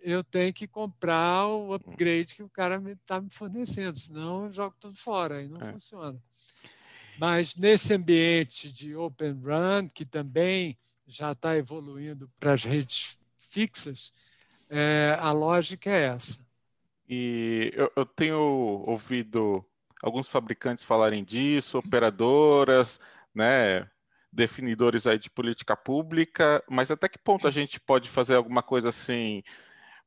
eu 0.00 0.22
tenho 0.22 0.54
que 0.54 0.68
comprar 0.68 1.48
o 1.48 1.74
upgrade 1.74 2.36
que 2.36 2.42
o 2.44 2.48
cara 2.48 2.76
está 2.76 2.88
me, 2.88 2.96
tá 3.04 3.20
me, 3.20 3.30
fornecendo, 3.30 3.98
senão 3.98 4.44
eu 4.44 4.52
jogo 4.52 4.76
tudo 4.78 4.96
fora, 4.96 5.38
aí 5.38 5.48
não 5.48 5.60
é. 5.60 5.72
funciona. 5.72 6.22
Mas 7.18 7.56
nesse 7.56 7.94
ambiente 7.94 8.72
de 8.72 8.94
Open 8.94 9.40
Run, 9.42 9.88
que 9.88 10.04
também 10.04 10.76
já 11.06 11.32
está 11.32 11.56
evoluindo 11.56 12.30
para 12.38 12.52
as 12.52 12.64
redes 12.64 13.18
fixas, 13.38 14.12
é, 14.68 15.16
a 15.18 15.32
lógica 15.32 15.90
é 15.90 16.08
essa. 16.08 16.44
E 17.08 17.72
eu, 17.74 17.90
eu 17.96 18.04
tenho 18.04 18.38
ouvido 18.38 19.64
alguns 20.02 20.28
fabricantes 20.28 20.84
falarem 20.84 21.24
disso, 21.24 21.78
operadoras, 21.78 23.00
né, 23.34 23.88
definidores 24.32 25.06
aí 25.06 25.18
de 25.18 25.30
política 25.30 25.76
pública, 25.76 26.62
mas 26.68 26.90
até 26.90 27.08
que 27.08 27.18
ponto 27.18 27.46
a 27.46 27.50
gente 27.50 27.80
pode 27.80 28.08
fazer 28.10 28.34
alguma 28.34 28.62
coisa 28.62 28.90
assim 28.90 29.42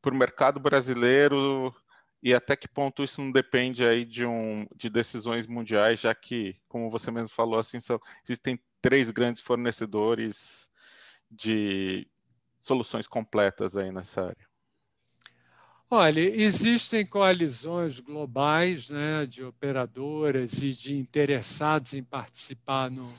para 0.02 0.14
o 0.14 0.18
mercado 0.18 0.60
brasileiro 0.60 1.74
e 2.22 2.34
até 2.34 2.56
que 2.56 2.68
ponto 2.68 3.04
isso 3.04 3.22
não 3.22 3.32
depende 3.32 3.86
aí 3.86 4.04
de, 4.04 4.26
um, 4.26 4.68
de 4.76 4.90
decisões 4.90 5.48
mundiais, 5.48 6.02
já 6.02 6.14
que, 6.14 6.58
como 6.68 6.90
você 6.90 7.10
mesmo 7.10 7.30
falou, 7.30 7.60
assim, 7.60 7.80
são, 7.80 8.00
existem 8.24 8.60
três 8.82 9.10
grandes 9.10 9.42
fornecedores 9.42 10.70
de 11.32 12.08
soluções 12.62 13.08
completas 13.08 13.78
aí 13.78 13.92
nessa 13.92 14.22
área. 14.28 14.50
Olha, 15.92 16.20
existem 16.20 17.04
coalizões 17.04 18.00
globais 18.00 18.92
né, 18.92 19.26
de 19.26 19.44
operadoras 19.44 20.62
e 20.62 20.72
de 20.72 20.96
interessados 20.96 21.96
em 21.96 22.04
participar 22.04 22.92
no, 22.92 23.12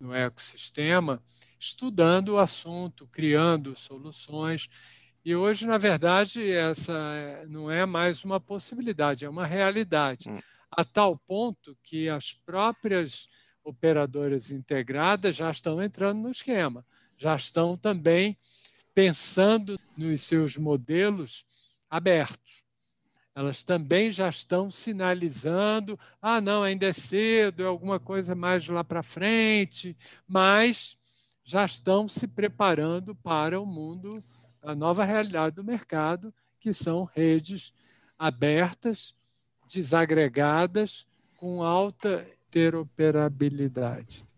no 0.00 0.12
ecossistema, 0.12 1.22
estudando 1.60 2.30
o 2.30 2.38
assunto, 2.38 3.06
criando 3.06 3.76
soluções. 3.76 4.68
E 5.24 5.34
hoje, 5.34 5.66
na 5.66 5.78
verdade, 5.78 6.50
essa 6.50 7.44
não 7.48 7.70
é 7.70 7.84
mais 7.84 8.24
uma 8.24 8.40
possibilidade, 8.40 9.24
é 9.24 9.28
uma 9.28 9.46
realidade. 9.46 10.30
Hum. 10.30 10.38
A 10.70 10.84
tal 10.84 11.18
ponto 11.18 11.76
que 11.82 12.08
as 12.08 12.32
próprias 12.32 13.28
operadoras 13.64 14.50
integradas 14.50 15.36
já 15.36 15.50
estão 15.50 15.82
entrando 15.82 16.22
no 16.22 16.30
esquema, 16.30 16.84
já 17.16 17.34
estão 17.34 17.76
também 17.76 18.38
pensando 18.94 19.78
nos 19.96 20.22
seus 20.22 20.56
modelos 20.56 21.46
abertos. 21.90 22.64
Elas 23.34 23.62
também 23.62 24.10
já 24.10 24.28
estão 24.28 24.70
sinalizando: 24.70 25.98
ah, 26.20 26.40
não, 26.40 26.62
ainda 26.62 26.86
é 26.86 26.92
cedo, 26.92 27.62
é 27.62 27.66
alguma 27.66 28.00
coisa 28.00 28.34
mais 28.34 28.66
lá 28.66 28.82
para 28.82 29.02
frente, 29.02 29.96
mas 30.26 30.98
já 31.44 31.64
estão 31.64 32.08
se 32.08 32.26
preparando 32.26 33.14
para 33.14 33.60
o 33.60 33.64
mundo, 33.64 34.22
a 34.68 34.74
nova 34.74 35.02
realidade 35.02 35.56
do 35.56 35.64
mercado, 35.64 36.32
que 36.60 36.74
são 36.74 37.04
redes 37.04 37.72
abertas, 38.18 39.16
desagregadas, 39.66 41.08
com 41.38 41.62
alta 41.62 42.26
interoperabilidade. 42.48 44.28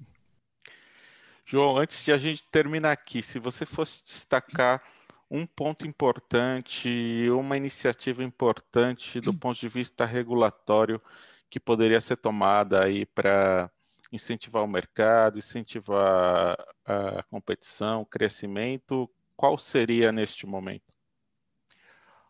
João, 1.44 1.76
antes 1.76 2.04
de 2.04 2.12
a 2.12 2.18
gente 2.18 2.44
terminar 2.44 2.92
aqui, 2.92 3.24
se 3.24 3.40
você 3.40 3.66
fosse 3.66 4.04
destacar 4.04 4.80
um 5.28 5.44
ponto 5.44 5.84
importante, 5.84 6.88
uma 7.30 7.56
iniciativa 7.56 8.22
importante 8.22 9.20
do 9.20 9.34
ponto 9.34 9.58
de 9.58 9.68
vista 9.68 10.04
regulatório 10.04 11.02
que 11.48 11.58
poderia 11.58 12.00
ser 12.00 12.16
tomada 12.16 12.84
aí 12.84 13.04
para 13.04 13.68
incentivar 14.12 14.62
o 14.62 14.68
mercado, 14.68 15.38
incentivar 15.38 16.56
a 16.84 17.22
competição, 17.24 18.02
o 18.02 18.06
crescimento, 18.06 19.10
qual 19.40 19.56
seria 19.56 20.12
neste 20.12 20.44
momento? 20.44 20.92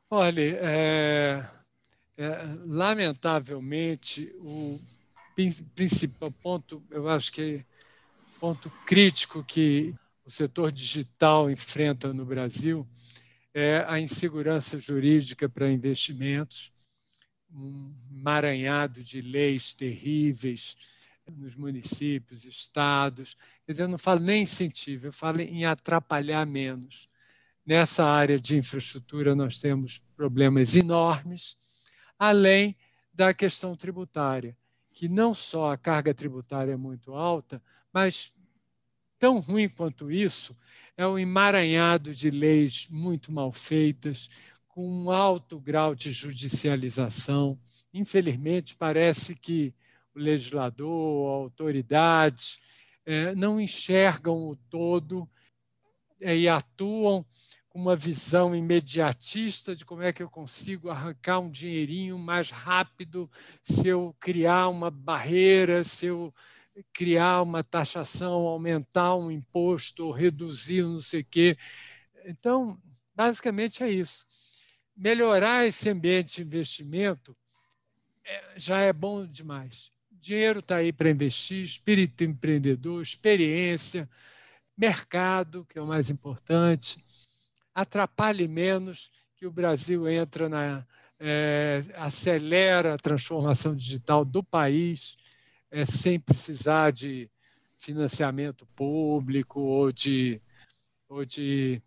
Olha, 0.08 0.40
é, 0.40 1.44
é, 2.16 2.28
lamentavelmente, 2.66 4.32
o 4.38 4.78
principal 5.74 6.30
ponto, 6.30 6.80
eu 6.88 7.08
acho 7.08 7.32
que 7.32 7.66
ponto 8.38 8.70
crítico 8.86 9.42
que 9.42 9.92
o 10.24 10.30
setor 10.30 10.70
digital 10.70 11.50
enfrenta 11.50 12.12
no 12.12 12.24
Brasil 12.24 12.88
é 13.52 13.84
a 13.88 13.98
insegurança 13.98 14.78
jurídica 14.78 15.48
para 15.48 15.68
investimentos, 15.68 16.72
um 17.52 17.92
maranhado 18.08 19.02
de 19.02 19.20
leis 19.20 19.74
terríveis 19.74 20.76
nos 21.36 21.54
municípios, 21.54 22.44
estados. 22.44 23.36
Quer 23.64 23.72
dizer, 23.72 23.82
eu 23.84 23.88
não 23.88 23.98
falo 23.98 24.20
nem 24.20 24.42
incentivo, 24.42 25.06
eu 25.08 25.12
falo 25.12 25.40
em 25.40 25.64
atrapalhar 25.64 26.46
menos. 26.46 27.08
Nessa 27.64 28.04
área 28.04 28.38
de 28.38 28.56
infraestrutura, 28.56 29.34
nós 29.34 29.60
temos 29.60 30.02
problemas 30.16 30.74
enormes, 30.76 31.56
além 32.18 32.76
da 33.12 33.32
questão 33.34 33.74
tributária, 33.74 34.56
que 34.92 35.08
não 35.08 35.34
só 35.34 35.72
a 35.72 35.76
carga 35.76 36.12
tributária 36.12 36.72
é 36.72 36.76
muito 36.76 37.14
alta, 37.14 37.62
mas 37.92 38.34
tão 39.18 39.38
ruim 39.38 39.68
quanto 39.68 40.10
isso 40.10 40.56
é 40.96 41.06
o 41.06 41.18
emaranhado 41.18 42.14
de 42.14 42.30
leis 42.30 42.88
muito 42.90 43.30
mal 43.30 43.52
feitas, 43.52 44.28
com 44.68 44.88
um 44.88 45.10
alto 45.10 45.60
grau 45.60 45.94
de 45.94 46.10
judicialização. 46.10 47.58
Infelizmente, 47.92 48.76
parece 48.76 49.34
que 49.34 49.74
o 50.14 50.18
legislador, 50.18 51.28
a 51.28 51.44
autoridade, 51.44 52.58
é, 53.04 53.34
não 53.34 53.60
enxergam 53.60 54.48
o 54.48 54.56
todo 54.56 55.28
é, 56.20 56.36
e 56.36 56.48
atuam 56.48 57.24
com 57.68 57.78
uma 57.80 57.96
visão 57.96 58.54
imediatista 58.54 59.74
de 59.74 59.84
como 59.84 60.02
é 60.02 60.12
que 60.12 60.22
eu 60.22 60.28
consigo 60.28 60.90
arrancar 60.90 61.38
um 61.38 61.50
dinheirinho 61.50 62.18
mais 62.18 62.50
rápido 62.50 63.30
se 63.62 63.88
eu 63.88 64.14
criar 64.18 64.68
uma 64.68 64.90
barreira, 64.90 65.84
se 65.84 66.06
eu 66.06 66.34
criar 66.92 67.42
uma 67.42 67.62
taxação, 67.62 68.46
aumentar 68.46 69.14
um 69.14 69.30
imposto 69.30 70.06
ou 70.06 70.12
reduzir 70.12 70.82
não 70.82 70.98
sei 70.98 71.20
o 71.20 71.26
quê. 71.30 71.56
Então, 72.24 72.78
basicamente 73.14 73.82
é 73.82 73.90
isso. 73.90 74.26
Melhorar 74.96 75.66
esse 75.66 75.88
ambiente 75.88 76.36
de 76.36 76.42
investimento 76.42 77.36
é, 78.24 78.54
já 78.56 78.80
é 78.80 78.92
bom 78.92 79.24
demais. 79.26 79.92
Dinheiro 80.20 80.60
está 80.60 80.76
aí 80.76 80.92
para 80.92 81.10
investir, 81.10 81.64
espírito 81.64 82.22
empreendedor, 82.22 83.00
experiência, 83.00 84.08
mercado, 84.76 85.64
que 85.64 85.78
é 85.78 85.82
o 85.82 85.86
mais 85.86 86.10
importante. 86.10 87.04
Atrapalhe 87.74 88.46
menos 88.46 89.10
que 89.36 89.46
o 89.46 89.50
Brasil 89.50 90.06
entra 90.08 90.48
na. 90.48 90.86
É, 91.22 91.82
acelera 91.96 92.94
a 92.94 92.98
transformação 92.98 93.74
digital 93.74 94.24
do 94.24 94.42
país 94.42 95.18
é, 95.70 95.84
sem 95.84 96.18
precisar 96.18 96.92
de 96.92 97.30
financiamento 97.76 98.64
público 98.74 99.60
ou 99.60 99.92
de, 99.92 100.40
ou 101.06 101.22
de 101.24 101.82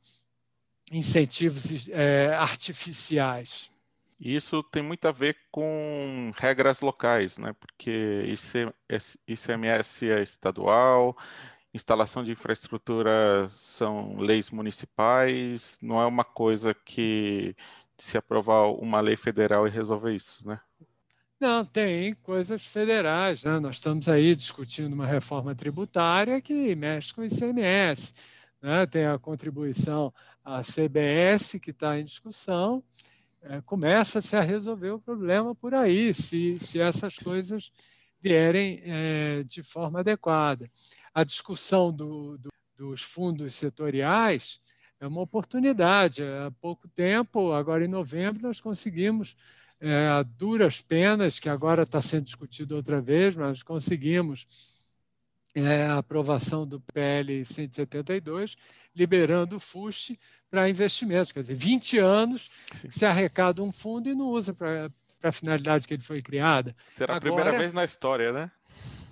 incentivos 0.91 1.89
é, 1.89 2.28
artificiais. 2.36 3.73
Isso 4.26 4.64
tem 4.64 4.82
muito 4.82 5.06
a 5.06 5.12
ver 5.12 5.36
com 5.52 6.32
regras 6.38 6.80
locais, 6.80 7.38
né? 7.38 7.54
Porque 7.60 8.24
ICMS 9.28 10.10
é 10.10 10.24
estadual, 10.24 11.18
instalação 11.74 12.24
de 12.24 12.32
infraestrutura 12.32 13.50
são 13.50 14.16
leis 14.16 14.50
municipais, 14.50 15.78
não 15.82 16.02
é 16.02 16.06
uma 16.06 16.24
coisa 16.24 16.74
que 16.74 17.54
se 17.98 18.18
aprovar 18.18 18.72
uma 18.72 19.02
lei 19.02 19.18
federal 19.18 19.68
e 19.68 19.70
resolver 19.70 20.16
isso, 20.16 20.48
né? 20.48 20.58
Não, 21.38 21.66
tem 21.66 22.14
coisas 22.16 22.66
federais, 22.66 23.44
né? 23.44 23.60
Nós 23.60 23.76
estamos 23.76 24.08
aí 24.08 24.34
discutindo 24.38 24.94
uma 24.94 25.06
reforma 25.06 25.54
tributária 25.54 26.42
que 26.42 26.74
mexe 26.78 27.14
com 27.14 27.20
o 27.20 27.26
ICMS, 27.26 28.14
né? 28.62 28.86
Tem 28.86 29.06
a 29.06 29.20
contribuição 29.20 30.14
à 30.46 30.62
CBS 30.62 31.60
que 31.60 31.72
está 31.72 32.00
em 32.00 32.06
discussão, 32.06 32.82
é, 33.43 33.62
começa-se 33.62 34.36
a 34.36 34.41
resolver 34.41 34.91
o 34.91 34.99
problema 34.99 35.53
por 35.53 35.73
aí, 35.73 36.13
se, 36.13 36.58
se 36.60 36.79
essas 36.79 37.15
coisas 37.15 37.71
vierem 38.21 38.82
é, 38.86 39.43
de 39.43 39.62
forma 39.62 39.99
adequada. 39.99 40.69
A 41.13 41.23
discussão 41.23 41.91
do, 41.91 42.38
do, 42.38 42.49
dos 42.75 43.01
fundos 43.01 43.53
setoriais 43.56 44.62
é 44.99 45.06
uma 45.06 45.21
oportunidade. 45.21 46.23
Há 46.23 46.51
pouco 46.62 46.88
tempo, 46.88 47.51
agora 47.51 47.84
em 47.84 47.89
novembro, 47.89 48.41
nós 48.41 48.62
conseguimos, 48.62 49.36
é, 49.79 50.08
a 50.08 50.23
duras 50.23 50.79
penas, 50.82 51.39
que 51.39 51.49
agora 51.49 51.84
está 51.84 52.01
sendo 52.01 52.23
discutido 52.23 52.75
outra 52.75 53.01
vez, 53.01 53.36
mas 53.36 53.62
conseguimos 53.62 54.47
é, 55.56 55.86
a 55.86 55.98
aprovação 55.98 56.66
do 56.66 56.80
PL 56.80 57.46
172, 57.46 58.56
liberando 58.96 59.58
o 59.58 59.60
FUST 59.60 60.20
para 60.50 60.70
investimentos. 60.70 61.32
Quer 61.32 61.42
dizer, 61.42 61.56
20 61.56 62.00
anos 62.00 62.50
Sim. 62.72 62.89
se 62.89 63.06
arrecada 63.06 63.62
um 63.62 63.72
fundo 63.72 64.10
e 64.10 64.16
não 64.16 64.28
usa 64.28 64.54
para 64.54 64.92
a 65.22 65.32
finalidade 65.32 65.88
que 65.88 65.94
ele 65.94 66.04
foi 66.04 66.22
criada. 66.22 66.76
Será 66.96 67.16
Agora, 67.16 67.18
a 67.18 67.36
primeira 67.36 67.58
vez 67.58 67.74
na 67.74 67.86
história, 67.86 68.32
né? 68.32 68.52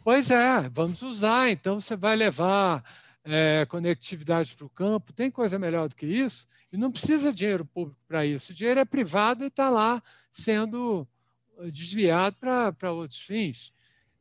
Pois 0.03 0.31
é, 0.31 0.67
vamos 0.69 1.01
usar. 1.03 1.49
Então, 1.51 1.79
você 1.79 1.95
vai 1.95 2.15
levar 2.15 2.83
é, 3.23 3.65
conectividade 3.67 4.55
para 4.55 4.65
o 4.65 4.69
campo, 4.69 5.13
tem 5.13 5.29
coisa 5.29 5.59
melhor 5.59 5.87
do 5.87 5.95
que 5.95 6.07
isso? 6.07 6.47
E 6.71 6.77
não 6.77 6.91
precisa 6.91 7.31
de 7.31 7.37
dinheiro 7.39 7.65
público 7.65 7.99
para 8.07 8.25
isso. 8.25 8.51
O 8.51 8.55
dinheiro 8.55 8.79
é 8.79 8.85
privado 8.85 9.43
e 9.43 9.47
está 9.47 9.69
lá 9.69 10.01
sendo 10.31 11.07
desviado 11.71 12.35
para 12.37 12.91
outros 12.91 13.19
fins. 13.19 13.71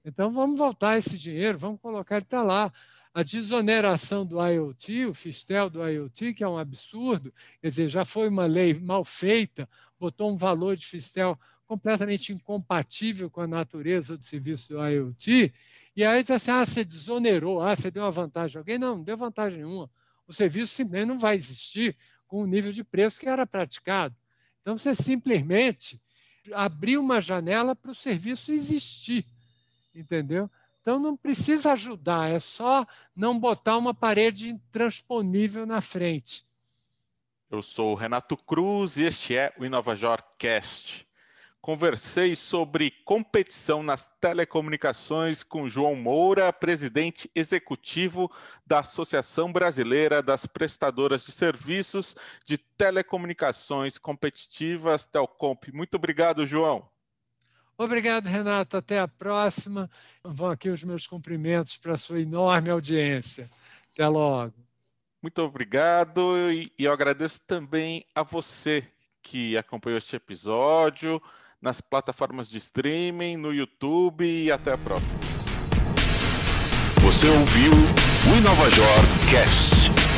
Então, 0.05 0.31
vamos 0.31 0.59
voltar 0.59 0.99
esse 0.99 1.19
dinheiro, 1.19 1.59
vamos 1.59 1.81
colocar 1.81 2.17
ele 2.17 2.25
para 2.25 2.43
lá. 2.43 2.73
A 3.13 3.23
desoneração 3.23 4.25
do 4.25 4.41
IoT, 4.41 5.07
o 5.07 5.15
fistel 5.15 5.69
do 5.69 5.87
IoT, 5.87 6.33
que 6.33 6.45
é 6.45 6.49
um 6.49 6.57
absurdo, 6.57 7.33
quer 7.61 7.69
dizer, 7.69 7.89
já 7.89 8.05
foi 8.05 8.29
uma 8.29 8.47
lei 8.47 8.73
mal 8.73 9.05
feita, 9.05 9.69
botou 9.99 10.33
um 10.33 10.37
valor 10.37 10.77
de 10.77 10.87
fistel 10.87 11.37
completamente 11.67 12.33
incompatível 12.33 13.29
com 13.29 13.41
a 13.41 13.49
natureza 13.49 14.17
do 14.17 14.25
serviço 14.25 14.75
do 14.75 14.87
IoT, 14.87 15.53
e 15.97 16.05
aí 16.05 16.23
diz 16.23 16.31
assim, 16.31 16.51
ah, 16.51 16.65
você 16.65 16.85
desonerou, 16.85 17.61
ah, 17.61 17.75
você 17.75 17.91
deu 17.91 18.05
uma 18.05 18.11
vantagem 18.11 18.59
a 18.59 18.61
alguém. 18.61 18.79
Não, 18.79 18.97
não 18.97 19.05
deu 19.05 19.17
vantagem 19.17 19.59
nenhuma. 19.59 19.91
O 20.27 20.33
serviço 20.33 20.75
simplesmente 20.75 21.09
não 21.09 21.19
vai 21.19 21.35
existir 21.35 21.97
com 22.27 22.43
o 22.43 22.47
nível 22.47 22.73
de 22.73 22.85
preço 22.85 23.19
que 23.19 23.29
era 23.29 23.47
praticado. 23.47 24.15
Então, 24.61 24.77
você 24.77 24.95
simplesmente 24.95 26.01
abriu 26.53 27.01
uma 27.01 27.21
janela 27.21 27.75
para 27.75 27.91
o 27.91 27.95
serviço 27.95 28.53
existir 28.53 29.27
entendeu? 29.95 30.51
Então 30.81 30.99
não 30.99 31.17
precisa 31.17 31.73
ajudar, 31.73 32.31
é 32.31 32.39
só 32.39 32.87
não 33.15 33.39
botar 33.39 33.77
uma 33.77 33.93
parede 33.93 34.51
intransponível 34.51 35.67
na 35.67 35.81
frente. 35.81 36.47
Eu 37.51 37.63
sou 37.63 37.93
o 37.93 37.97
Renato 37.97 38.37
Cruz 38.37 38.97
e 38.97 39.05
este 39.05 39.37
é 39.37 39.53
o 39.59 39.65
InovaJor 39.65 40.23
Cast. 40.39 41.07
Conversei 41.61 42.35
sobre 42.35 42.91
competição 43.05 43.83
nas 43.83 44.09
telecomunicações 44.19 45.43
com 45.43 45.69
João 45.69 45.95
Moura, 45.95 46.51
presidente 46.51 47.31
executivo 47.35 48.31
da 48.67 48.79
Associação 48.79 49.53
Brasileira 49.53 50.23
das 50.23 50.47
Prestadoras 50.47 51.27
de 51.27 51.33
Serviços 51.33 52.17
de 52.47 52.57
Telecomunicações 52.57 53.99
Competitivas, 53.99 55.05
Telcomp. 55.05 55.71
Muito 55.71 55.97
obrigado, 55.97 56.47
João. 56.47 56.89
Obrigado, 57.83 58.27
Renato. 58.27 58.77
Até 58.77 59.01
a 59.01 59.09
próxima. 59.09 59.89
Vão 60.23 60.51
aqui 60.51 60.69
os 60.69 60.85
meus 60.85 61.07
cumprimentos 61.07 61.79
para 61.79 61.95
a 61.95 61.97
sua 61.97 62.21
enorme 62.21 62.69
audiência. 62.69 63.49
Até 63.95 64.07
logo. 64.07 64.53
Muito 65.23 65.41
obrigado 65.41 66.51
e 66.53 66.71
eu 66.79 66.93
agradeço 66.93 67.41
também 67.47 68.05
a 68.15 68.23
você 68.23 68.87
que 69.23 69.57
acompanhou 69.57 69.97
este 69.97 70.15
episódio 70.15 71.23
nas 71.61 71.81
plataformas 71.81 72.51
de 72.51 72.59
streaming, 72.59 73.39
no 73.39 73.53
YouTube 73.53 74.27
e 74.27 74.53
até 74.53 74.75
a 74.75 74.79
próxima. 74.79 75.19
Você 77.01 77.29
ouviu 77.29 77.73
o 77.73 78.37
InovaJor 78.37 79.05
Cast. 79.31 80.10